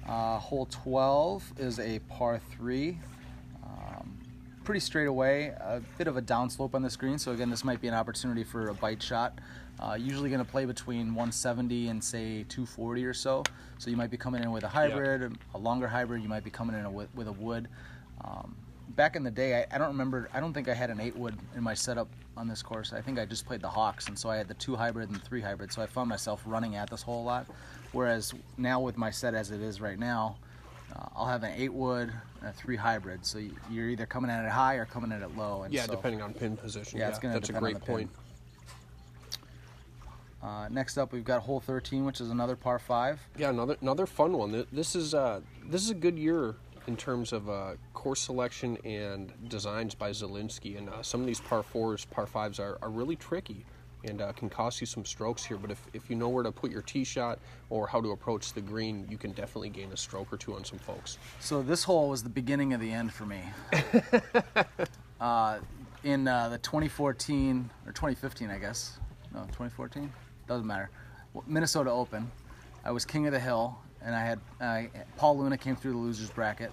[0.08, 2.98] Uh, hole 12 is a par 3.
[3.64, 4.18] Um,
[4.64, 7.82] pretty straight away, a bit of a downslope on this green, so again, this might
[7.82, 9.38] be an opportunity for a bite shot.
[9.80, 13.44] Uh, usually going to play between 170 and say 240 or so.
[13.78, 16.24] So you might be coming in with a hybrid, a longer hybrid.
[16.24, 17.68] You might be coming in a, with, with a wood.
[18.26, 18.56] Um,
[18.96, 20.30] back in the day, I, I don't remember.
[20.34, 22.92] I don't think I had an eight wood in my setup on this course.
[22.92, 25.16] I think I just played the Hawks, and so I had the two hybrid and
[25.16, 25.72] the three hybrid.
[25.72, 27.46] So I found myself running at this hole a lot.
[27.92, 30.38] Whereas now with my set as it is right now,
[30.96, 33.26] uh, I'll have an eight wood and a three hybrid.
[33.28, 35.62] So you- you're either coming at it high or coming at it low.
[35.64, 36.98] And yeah, so, depending on pin position.
[36.98, 38.10] Yeah, Yeah, it's gonna that's a great point.
[38.12, 38.22] pin.
[40.42, 43.20] Uh, next up, we've got hole 13, which is another par five.
[43.38, 44.66] Yeah, another another fun one.
[44.72, 46.56] This is uh, this is a good year
[46.88, 50.78] in terms of uh, course selection and designs by Zelinsky.
[50.78, 53.66] And uh, some of these par fours, par fives are, are really tricky
[54.06, 55.58] and uh, can cost you some strokes here.
[55.58, 58.54] But if, if you know where to put your tee shot or how to approach
[58.54, 61.18] the green, you can definitely gain a stroke or two on some folks.
[61.40, 63.42] So this hole was the beginning of the end for me.
[65.20, 65.60] uh,
[66.04, 68.98] in uh, the 2014 or 2015, I guess.
[69.34, 70.12] No, 2014.
[70.48, 70.90] Doesn't matter.
[71.46, 72.32] Minnesota Open.
[72.86, 74.84] I was king of the hill, and I had uh,
[75.18, 76.72] Paul Luna came through the losers bracket,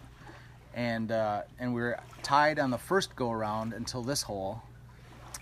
[0.75, 4.63] and uh, and we were tied on the first go around until this hole,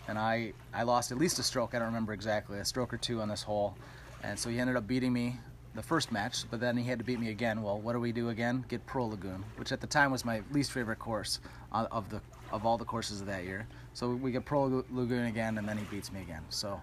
[0.08, 1.74] and I I lost at least a stroke.
[1.74, 3.76] I don't remember exactly a stroke or two on this hole,
[4.22, 5.36] and so he ended up beating me
[5.74, 6.44] the first match.
[6.50, 7.62] But then he had to beat me again.
[7.62, 8.64] Well, what do we do again?
[8.68, 11.40] Get Pearl Lagoon, which at the time was my least favorite course
[11.70, 13.66] of the of all the courses of that year.
[13.92, 16.42] So we get Pearl Lagoon again, and then he beats me again.
[16.48, 16.80] So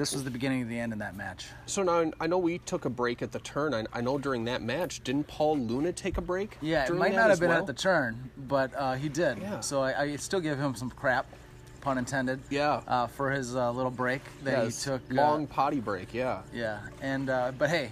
[0.00, 1.48] this was the beginning of the end in that match.
[1.66, 3.74] So now I know we took a break at the turn.
[3.74, 6.56] I, I know during that match, didn't Paul Luna take a break?
[6.62, 7.58] Yeah, it might not have been well?
[7.58, 9.36] at the turn, but uh, he did.
[9.36, 9.60] Yeah.
[9.60, 11.26] So I, I still give him some crap,
[11.82, 12.40] pun intended.
[12.48, 12.80] Yeah.
[12.88, 15.02] Uh, for his uh, little break that Yes, he took.
[15.10, 16.14] uh, long potty break.
[16.14, 16.40] Yeah.
[16.50, 17.90] Yeah, and uh, but hey,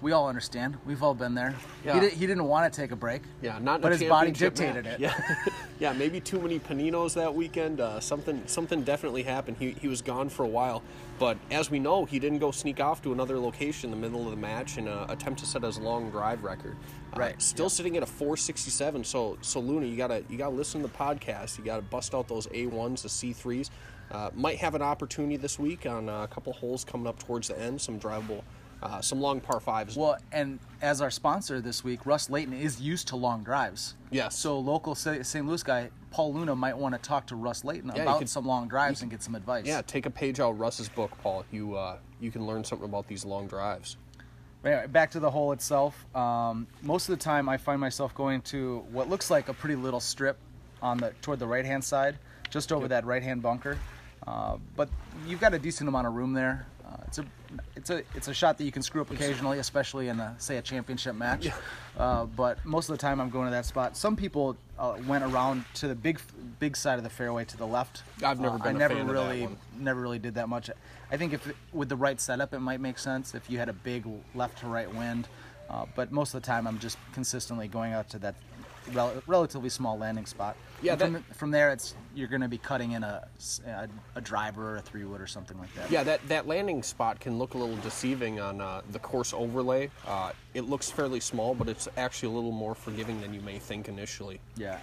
[0.00, 0.76] We all understand.
[0.86, 1.54] We've all been there.
[1.84, 1.94] Yeah.
[1.94, 3.22] He, did, he didn't want to take a break.
[3.42, 4.94] Yeah, not But a his body dictated match.
[4.94, 5.00] it.
[5.00, 5.34] Yeah,
[5.78, 7.80] yeah, maybe too many paninos that weekend.
[7.80, 9.58] Uh, something, something definitely happened.
[9.58, 10.82] He, he was gone for a while,
[11.18, 14.24] but as we know, he didn't go sneak off to another location in the middle
[14.24, 16.76] of the match and uh, attempt to set his long drive record.
[17.12, 17.68] Uh, Right, still yeah.
[17.70, 19.04] sitting at a 467.
[19.04, 21.58] So, so Luna, you gotta, you gotta listen to the podcast.
[21.58, 23.68] You gotta bust out those A1s, the C3s.
[24.10, 27.48] Uh, might have an opportunity this week on uh, a couple holes coming up towards
[27.48, 27.80] the end.
[27.80, 28.42] Some drivable,
[28.82, 29.96] uh, some long par fives.
[29.96, 33.94] Well, and as our sponsor this week, Russ Layton is used to long drives.
[34.10, 34.36] Yes.
[34.36, 35.46] So local St.
[35.46, 38.46] Louis guy Paul Luna might want to talk to Russ Layton you about could- some
[38.46, 39.66] long drives and get some advice.
[39.66, 41.44] yeah, take a page out of Russ's book, Paul.
[41.52, 43.96] You, uh, you can learn something about these long drives.
[44.64, 46.04] Anyway, back to the hole itself.
[46.14, 49.76] Um, most of the time, I find myself going to what looks like a pretty
[49.76, 50.36] little strip
[50.82, 52.18] on the toward the right hand side,
[52.50, 53.78] just over that right hand bunker.
[54.26, 54.90] Uh, but
[55.26, 56.66] you've got a decent amount of room there.
[57.10, 57.24] It's a
[57.74, 60.58] it's a it's a shot that you can screw up occasionally, especially in a say
[60.58, 61.48] a championship match.
[61.98, 63.96] Uh, but most of the time, I'm going to that spot.
[63.96, 66.20] Some people uh, went around to the big
[66.60, 68.04] big side of the fairway to the left.
[68.22, 70.70] I've never Uh, been I never fan of that really never really did that much.
[71.10, 73.72] I think if with the right setup, it might make sense if you had a
[73.72, 75.26] big left to right wind.
[75.68, 78.34] Uh, but most of the time, I'm just consistently going out to that
[78.92, 80.56] rel- relatively small landing spot.
[80.82, 83.26] Yeah, And from, from there, it's you're going to be cutting in a
[84.14, 85.90] a driver or a three wood or something like that.
[85.90, 89.90] Yeah, that, that landing spot can look a little deceiving on uh, the course overlay.
[90.06, 93.58] Uh, it looks fairly small, but it's actually a little more forgiving than you may
[93.58, 94.40] think initially.
[94.56, 94.78] Yeah.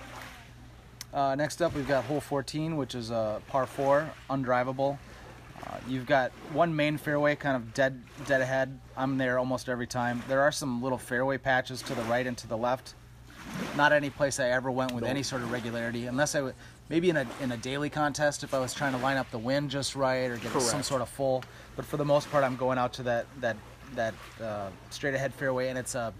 [1.13, 4.97] Uh, next up, we've got hole 14, which is a par four, undrivable.
[5.65, 8.79] Uh, you've got one main fairway, kind of dead, dead ahead.
[8.95, 10.21] I'm there almost every time.
[10.27, 12.93] There are some little fairway patches to the right and to the left.
[13.75, 15.09] Not any place I ever went with No.
[15.09, 16.55] any sort of regularity, unless I would
[16.89, 19.37] maybe in a in a daily contest if I was trying to line up the
[19.39, 21.43] wind just right or get some sort of full.
[21.75, 23.57] But for the most part, I'm going out to that that
[23.95, 26.13] that uh, straight ahead fairway, and it's a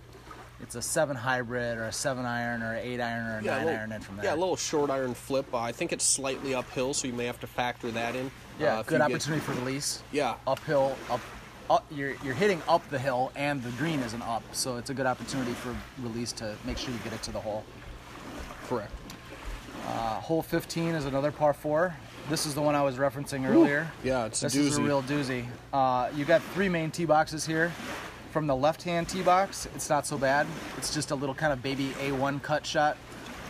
[0.60, 3.58] it's a seven hybrid or a seven iron or an eight iron or a Yeah,
[3.58, 4.26] nine little, iron in from there.
[4.26, 5.54] yeah, a little short iron flip.
[5.54, 8.32] Uh, I think it's slightly uphill, so you may have to factor that in.
[8.60, 10.02] Yeah, Uh, good you get- opportunity for release.
[10.12, 10.34] Yeah.
[10.48, 11.20] Uphill, up,
[11.69, 11.86] up.
[11.91, 15.06] You're you're hitting up the hill, and the green isn't up, so it's a good
[15.06, 17.63] opportunity for release to make sure you get it to the hole.
[18.67, 18.91] Correct.
[19.88, 21.95] Uh, hole 15 is another par four.
[22.30, 23.89] This is the one I was referencing earlier.
[24.03, 25.45] Yeah, it's a this is a real doozy.
[25.71, 27.71] Uh, you got three main tee boxes here.
[28.32, 30.45] From the left-hand tee box, it's not so bad.
[30.77, 32.97] It's just a little kind of baby A1 cut shot.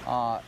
[0.05, 0.39] Uh,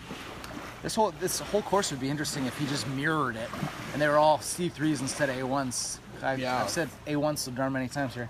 [0.84, 3.49] this whole this whole course would be interesting if he just mirrored it,
[3.93, 5.97] and they were all C3s instead of A1s.
[6.23, 6.62] I've, Yeah.
[6.63, 8.29] I've said A1s so darn many times here.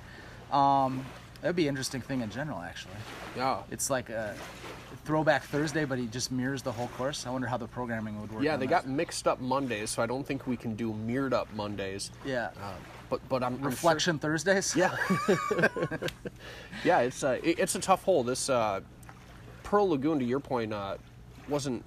[0.51, 1.05] Um,
[1.41, 2.93] that'd be an interesting thing in general, actually.
[3.37, 3.61] Yeah.
[3.71, 4.35] It's like a
[5.05, 7.25] throwback Thursday, but he just mirrors the whole course.
[7.27, 8.43] I wonder how the programming would work.
[8.43, 8.85] Yeah, they that.
[8.85, 12.11] got mixed up Mondays, so I don't think we can do mirrored up Mondays.
[12.25, 12.73] yeah Uh,
[13.09, 14.75] but but I'm I'm sure- reflection Thursdays.
[14.75, 14.95] Yeah.
[16.83, 18.23] yeah, it's uh, it- it's a tough hole.
[18.23, 18.81] This uh,
[19.63, 20.97] Pearl Lagoon, to your point, uh,
[21.47, 21.83] wasn't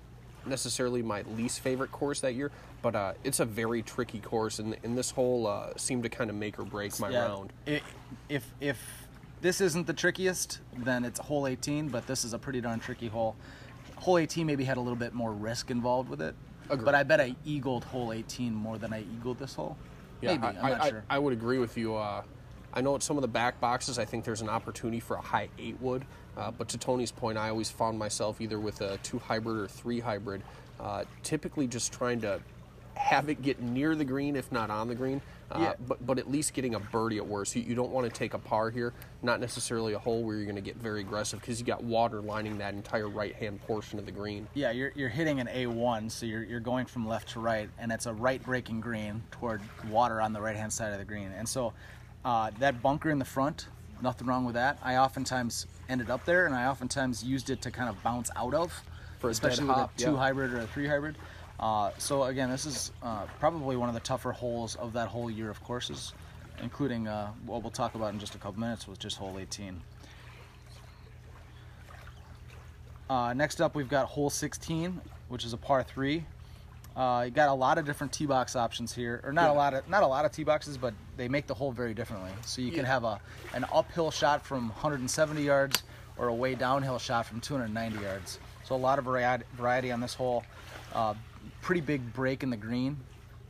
[0.47, 2.51] necessarily my least favorite course that year,
[2.83, 6.29] but uh, it's a very tricky course, and, and this hole uh, seemed to kind
[6.29, 7.27] of make or break my Yeah.
[7.27, 7.53] round.
[7.67, 7.81] I-
[8.29, 8.79] if if
[9.41, 11.89] this isn't the trickiest, then it's hole 18.
[11.89, 13.37] But this is a pretty darn tricky hole.
[13.97, 16.35] Hole 18 maybe had a little bit more risk involved with it.
[16.69, 16.85] Agreed.
[16.85, 19.77] But I bet I eagled hole 18 more than I eagled this hole.
[20.21, 21.05] Yeah, maybe I, I'm not I- sure.
[21.09, 21.95] I would agree with you.
[21.97, 22.23] Uh,
[22.75, 25.21] I know at some of the back boxes, I think there's an opportunity for a
[25.21, 26.05] high eight wood.
[26.37, 29.67] Uh, but to Tony's point, I always found myself either with a two hybrid or
[29.69, 30.43] three hybrid,
[30.81, 32.41] uh, typically just trying to
[32.95, 35.21] have it get near the green, if not on the green.
[35.51, 35.73] Uh, Yeah.
[35.87, 37.55] but, but at least getting a birdie at worst.
[37.55, 40.47] You, you don't want to take a par here, not necessarily a hole where you're
[40.47, 43.99] going to get very aggressive because you got water lining that entire right hand portion
[43.99, 44.49] of the green.
[44.55, 47.93] yeah, you're, you're hitting an A1, so you're, you're going from left to right, and
[47.93, 51.31] it's a right breaking green toward water on the right hand side of the green.
[51.37, 51.75] And so
[52.25, 53.67] uh, that bunker in the front,
[54.01, 54.79] nothing wrong with that.
[54.83, 58.55] I oftentimes ended up there, and I oftentimes used it to kind of bounce out
[58.55, 58.73] of,
[59.19, 60.17] For especially with a hop, two yeah.
[60.17, 61.17] hybrid or a three hybrid.
[61.63, 65.31] Uh, so again, this is uh, probably one of the tougher holes of that whole
[65.31, 66.13] year of courses,
[66.61, 69.81] including uh, what we'll talk about in just a couple minutes with just hole 18.
[73.09, 76.25] Uh, next up, we've got hole 16, which is a par three.
[76.97, 79.73] Uh, you got a lot of different tee box options here, or not a lot
[79.73, 82.31] of not a lot of tee boxes, but they make the hole very differently.
[82.45, 83.21] So you can have a
[83.55, 85.85] an uphill shot from 170 yards,
[86.19, 88.41] or a way downhill shot from 290 yards.
[88.65, 90.45] So a lot of variety, variety on this hole.
[90.93, 91.15] Uh,
[91.61, 92.97] pretty big break in the green.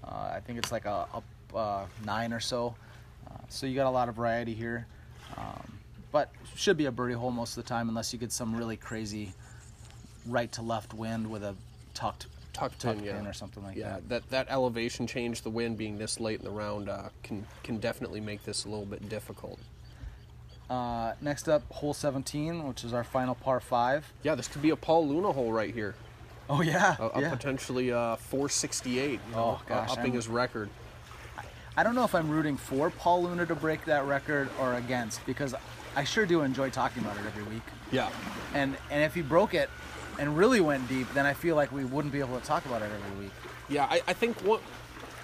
[0.04, 1.24] Uh, I think it's like a up
[1.54, 2.74] uh, nine or so.
[3.26, 4.86] Uh, so you got a lot of variety here,
[5.36, 5.78] um,
[6.10, 8.76] but should be a birdie hole most of the time, unless you get some really
[8.76, 9.32] crazy
[10.26, 11.54] right to left wind with a
[11.94, 13.26] tucked Tucked, tucked in, yeah.
[13.26, 14.08] or something like yeah, that.
[14.08, 17.78] that that elevation change, the wind being this late in the round, uh, can can
[17.78, 19.58] definitely make this a little bit difficult.
[20.68, 24.10] Uh, next up, hole 17, which is our final par five.
[24.22, 25.94] Yeah, this could be a Paul Luna hole right here.
[26.52, 27.30] Oh yeah, yeah.
[27.30, 29.12] potentially uh, 468.
[29.12, 30.68] You Oh, know, uh, gosh, upping I'm- his record.
[31.74, 35.24] I don't know if I'm rooting for Paul Luna to break that record or against
[35.24, 35.54] because
[35.96, 37.62] I sure do enjoy talking about it every week.
[37.90, 38.10] Yeah.
[38.52, 39.70] And and if he broke it
[40.18, 42.82] and really went deep, then I feel like we wouldn't be able to talk about
[42.82, 43.32] it every week.
[43.70, 44.60] Yeah, I, I think what.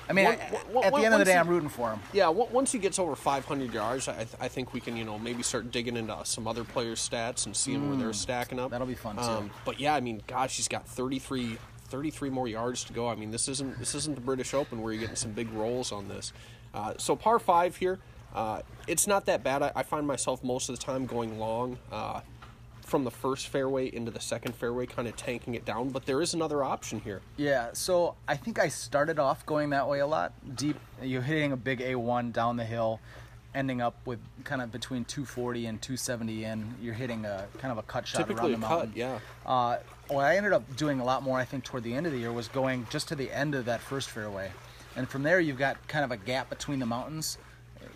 [0.09, 1.91] I mean, One- I- one- at the end of the day, he- I'm rooting for
[1.91, 2.01] him.
[2.13, 5.19] Yeah, once he gets over 500 yards, I, th- I think we can, you know,
[5.19, 8.69] maybe start digging into some other players' stats and seeing where they're stacking up.
[8.69, 8.71] Mm.
[8.71, 9.23] That'll be fun, too.
[9.23, 13.09] Um, but yeah, I mean, gosh, he's got 33, 33 more yards to go.
[13.09, 15.93] I mean, this isn't this isn't the British Open where you're getting some big rolls
[15.93, 16.33] on this.
[16.75, 17.99] Uh, so par five here,
[18.35, 19.63] uh, it's not that bad.
[19.63, 21.79] I, I find myself most of the time going long.
[21.91, 22.21] Uh,
[22.89, 26.23] from the first fairway into the second fairway, kind of tanking it down, but there
[26.23, 27.21] is another option here.
[27.37, 30.33] Yeah, so I think I started off going that way a lot.
[30.57, 32.99] Deep, you're hitting a big A1 down the hill,
[33.55, 36.75] ending up with kind of between 240 and 270 in.
[36.81, 38.93] You're hitting a kind of a cut shot Typically around a the cut, mountain.
[38.97, 39.19] yeah.
[39.45, 39.79] Uh,
[40.09, 42.19] what I ended up doing a lot more, I think, toward the end of the
[42.19, 44.51] year was going just to the end of that first fairway,
[44.97, 47.37] and from there you've got kind of a gap between the mountains.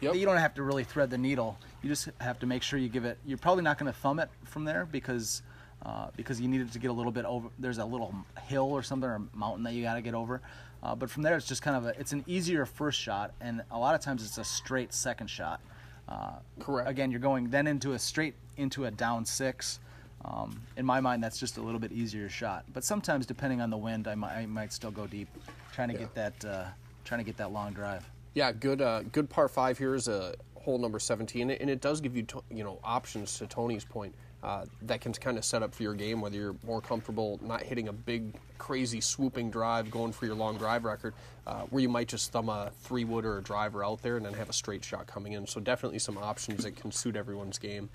[0.01, 0.15] Yep.
[0.17, 1.59] You don't have to really thread the needle.
[1.83, 3.19] You just have to make sure you give it.
[3.25, 5.43] You're probably not going to thumb it from there because
[5.85, 7.49] uh, because you need it to get a little bit over.
[7.59, 10.41] There's a little hill or something or mountain that you got to get over.
[10.83, 12.01] Uh, but from there, it's just kind of a.
[12.01, 15.61] It's an easier first shot, and a lot of times it's a straight second shot.
[16.09, 16.89] Uh, Correct.
[16.89, 19.79] Again, you're going then into a straight into a down six.
[20.25, 22.65] Um, in my mind, that's just a little bit easier shot.
[22.73, 25.29] But sometimes, depending on the wind, I might, I might still go deep,
[25.73, 26.65] trying to get that uh,
[27.05, 28.09] trying to get that long drive.
[28.35, 28.81] Yeah, good.
[28.81, 32.23] Uh, good par five here is a hole number seventeen, and it does give you
[32.25, 33.37] to, you know options.
[33.39, 36.57] To Tony's point, uh, that can kind of set up for your game whether you're
[36.67, 41.13] more comfortable not hitting a big, crazy swooping drive, going for your long drive record,
[41.47, 44.25] uh, where you might just thumb a three wood or a driver out there and
[44.25, 45.47] then have a straight shot coming in.
[45.47, 47.91] So definitely some options that can suit everyone's game.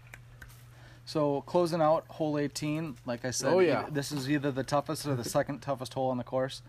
[1.06, 3.86] So closing out hole 18, like I said, Oh, yeah.
[3.90, 6.62] this is either the toughest or the second toughest hole on the course.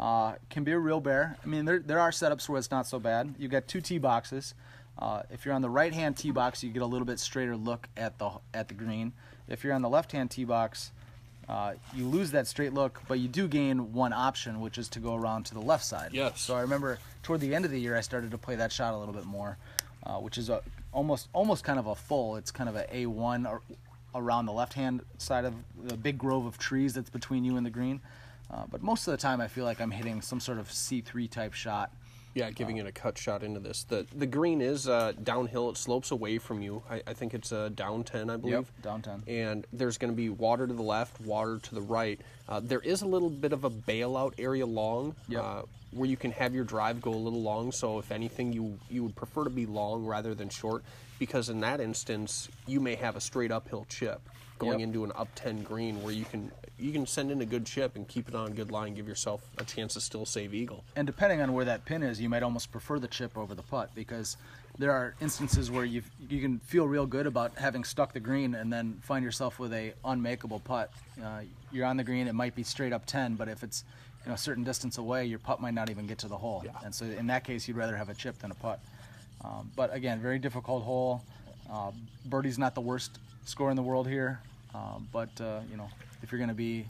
[0.00, 1.36] Uh, can be a real bear.
[1.44, 3.34] I mean, there there are setups where it's not so bad.
[3.38, 4.54] You've got two tee boxes.
[4.98, 7.54] Uh, if you're on the right hand tee box, you get a little bit straighter
[7.54, 9.12] look at the at the green.
[9.46, 10.90] If you're on the left hand tee box,
[11.50, 15.00] uh, you lose that straight look, but you do gain one option, which is to
[15.00, 16.10] go around to the left side.
[16.12, 16.40] Yes.
[16.40, 18.94] So I remember toward the end of the year, I started to play that shot
[18.94, 19.58] a little bit more,
[20.06, 22.36] uh, which is a, almost almost kind of a full.
[22.36, 23.60] It's kind of a A1 or,
[24.14, 27.66] around the left hand side of the big grove of trees that's between you and
[27.66, 28.00] the green.
[28.52, 31.30] Uh, but most of the time, I feel like I'm hitting some sort of C3
[31.30, 31.92] type shot.
[32.32, 33.82] Yeah, giving it a cut shot into this.
[33.82, 35.68] The the green is uh, downhill.
[35.70, 36.80] It slopes away from you.
[36.88, 38.52] I, I think it's uh, down ten, I believe.
[38.54, 39.24] Yep, down 10.
[39.26, 42.20] And there's going to be water to the left, water to the right.
[42.48, 45.42] Uh, there is a little bit of a bailout area long, Yep.
[45.42, 47.72] uh, where you can have your drive go a little long.
[47.72, 50.84] So if anything, you you would prefer to be long rather than short,
[51.18, 54.20] because in that instance, you may have a straight uphill chip
[54.60, 54.86] going Yep.
[54.86, 57.96] into an up ten green where you can you can send in a good chip
[57.96, 60.82] and keep it on a good line, give yourself a chance to still save eagle.
[60.96, 63.62] And depending on where that pin is, you might almost prefer the chip over the
[63.62, 64.36] putt because
[64.78, 68.54] there are instances where you you can feel real good about having stuck the green
[68.54, 70.90] and then find yourself with a unmakeable putt.
[71.22, 71.40] Uh,
[71.72, 73.84] you're on the green, it might be straight up 10, but if it's
[74.24, 76.62] you know a certain distance away, your putt might not even get to the hole.
[76.64, 76.72] Yeah.
[76.84, 78.80] And so in that case, you'd rather have a chip than a putt.
[79.44, 81.22] Um, but again, very difficult hole.
[81.70, 81.90] Uh,
[82.26, 84.40] birdie's not the worst score in the world here,
[84.74, 85.88] um, but uh, you know
[86.22, 86.86] if you're going to be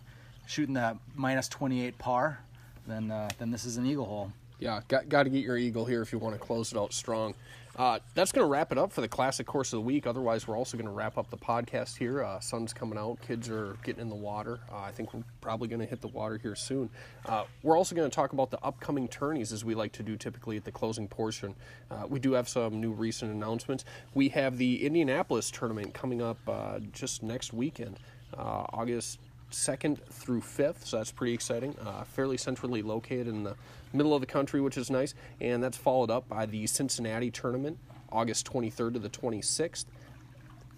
[0.46, 2.40] shooting that minus 28 par,
[2.86, 4.32] then uh, then this is an eagle hole.
[4.58, 6.92] Yeah, got, got to get your eagle here if you want to close it out
[6.92, 7.34] strong.
[7.80, 10.06] Uh, that's going to wrap it up for the classic course of the week.
[10.06, 12.22] Otherwise, we're also going to wrap up the podcast here.
[12.22, 14.60] Uh, sun's coming out, kids are getting in the water.
[14.70, 16.90] Uh, I think we're probably going to hit the water here soon.
[17.24, 20.18] Uh, we're also going to talk about the upcoming tourneys as we like to do
[20.18, 21.54] typically at the closing portion.
[21.90, 23.86] Uh, we do have some new recent announcements.
[24.12, 27.98] We have the Indianapolis tournament coming up uh, just next weekend,
[28.36, 29.20] August
[29.52, 31.74] 2nd through 5th, so that's pretty exciting.
[32.04, 33.56] Fairly centrally located in the
[33.92, 35.14] middle of the country, which is nice.
[35.40, 37.78] And that's followed up by the Cincinnati tournament,
[38.10, 39.86] August 23rd to the 26th.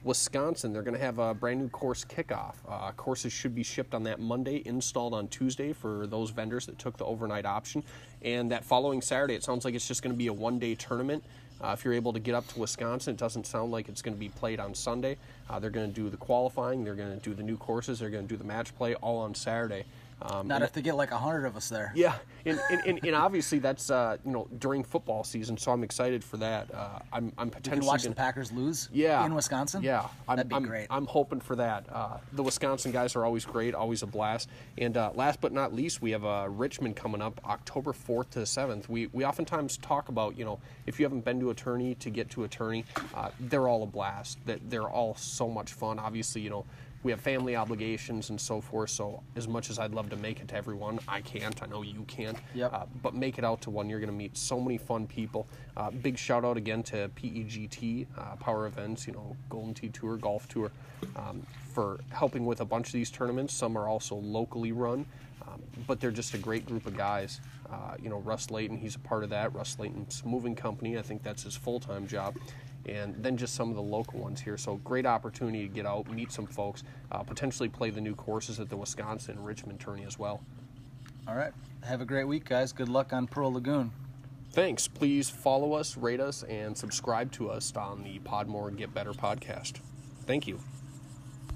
[0.05, 2.55] Wisconsin, they're going to have a brand new course kickoff.
[2.69, 6.77] Uh, courses should be shipped on that Monday, installed on Tuesday for those vendors that
[6.79, 7.85] took the overnight option.
[8.23, 10.75] And that following Saturday, it sounds like it's just going to be a one day
[10.75, 11.23] tournament.
[11.63, 14.15] Uh, if you're able to get up to Wisconsin, it doesn't sound like it's going
[14.15, 15.17] to be played on Sunday.
[15.49, 18.11] Uh, they're going to do the qualifying, they're going to do the new courses, they're
[18.11, 19.85] going to do the match play all on Saturday.
[20.21, 21.93] Um, Not if they get like a hundred of us there.
[21.97, 22.15] yeah,
[22.47, 26.23] and, and, and, and obviously that's uh, you know during football season, so I'm excited
[26.23, 26.73] for that.
[26.73, 28.89] Uh, I'm I'm You potentially can watch gonna- the Packers lose.
[28.93, 29.83] yeah In Wisconsin.
[29.83, 30.87] Yeah, I'm, That'd be I'm, great.
[30.91, 31.87] I'm hoping for that.
[31.91, 34.49] Uh, the Wisconsin guys are always great, always a blast.
[34.79, 38.39] And uh, last but not least, we have uh, Richmond coming up October 4th to
[38.41, 38.89] the 7th.
[38.89, 42.31] We we oftentimes talk about you know if you haven't been to attorney to get
[42.31, 42.85] to attorney,
[43.15, 44.39] uh, they're all a blast.
[44.47, 45.99] That they're all so much fun.
[45.99, 46.65] Obviously, you know.
[47.03, 50.41] We have family obligations and so forth, so as much as I'd love to make
[50.41, 51.61] it to everyone, I can't.
[51.63, 52.39] I know you can't.
[52.55, 52.73] Yep.
[52.73, 53.91] Uh, but make it out to one.
[53.91, 55.49] You're going to meet so many fun people.
[55.77, 60.17] Uh, big shout out again to PEGT, uh, Power Events, you know, Golden Tee Tour,
[60.17, 60.71] Golf Tour,
[61.17, 63.53] um, for helping with a bunch of these tournaments.
[63.53, 65.05] Some are also locally run,
[65.49, 67.41] um, but they're just a great group of guys.
[67.69, 69.53] Uh, you know, Russ Layton, he's a part of that.
[69.55, 72.37] Russ Layton's moving company, I think that's his full time job.
[72.87, 74.57] And then just some of the local ones here.
[74.57, 78.59] So, great opportunity to get out, meet some folks, uh, potentially play the new courses
[78.59, 80.43] at the Wisconsin Richmond tourney as well.
[81.29, 81.53] All right.
[81.85, 82.73] Have a great week, guys.
[82.73, 83.93] Good luck on Pearl Lagoon.
[84.51, 84.87] Thanks.
[84.89, 89.79] Please follow us, rate us, and subscribe to us on the Podmore Get Better podcast.
[90.27, 90.61] Thank you.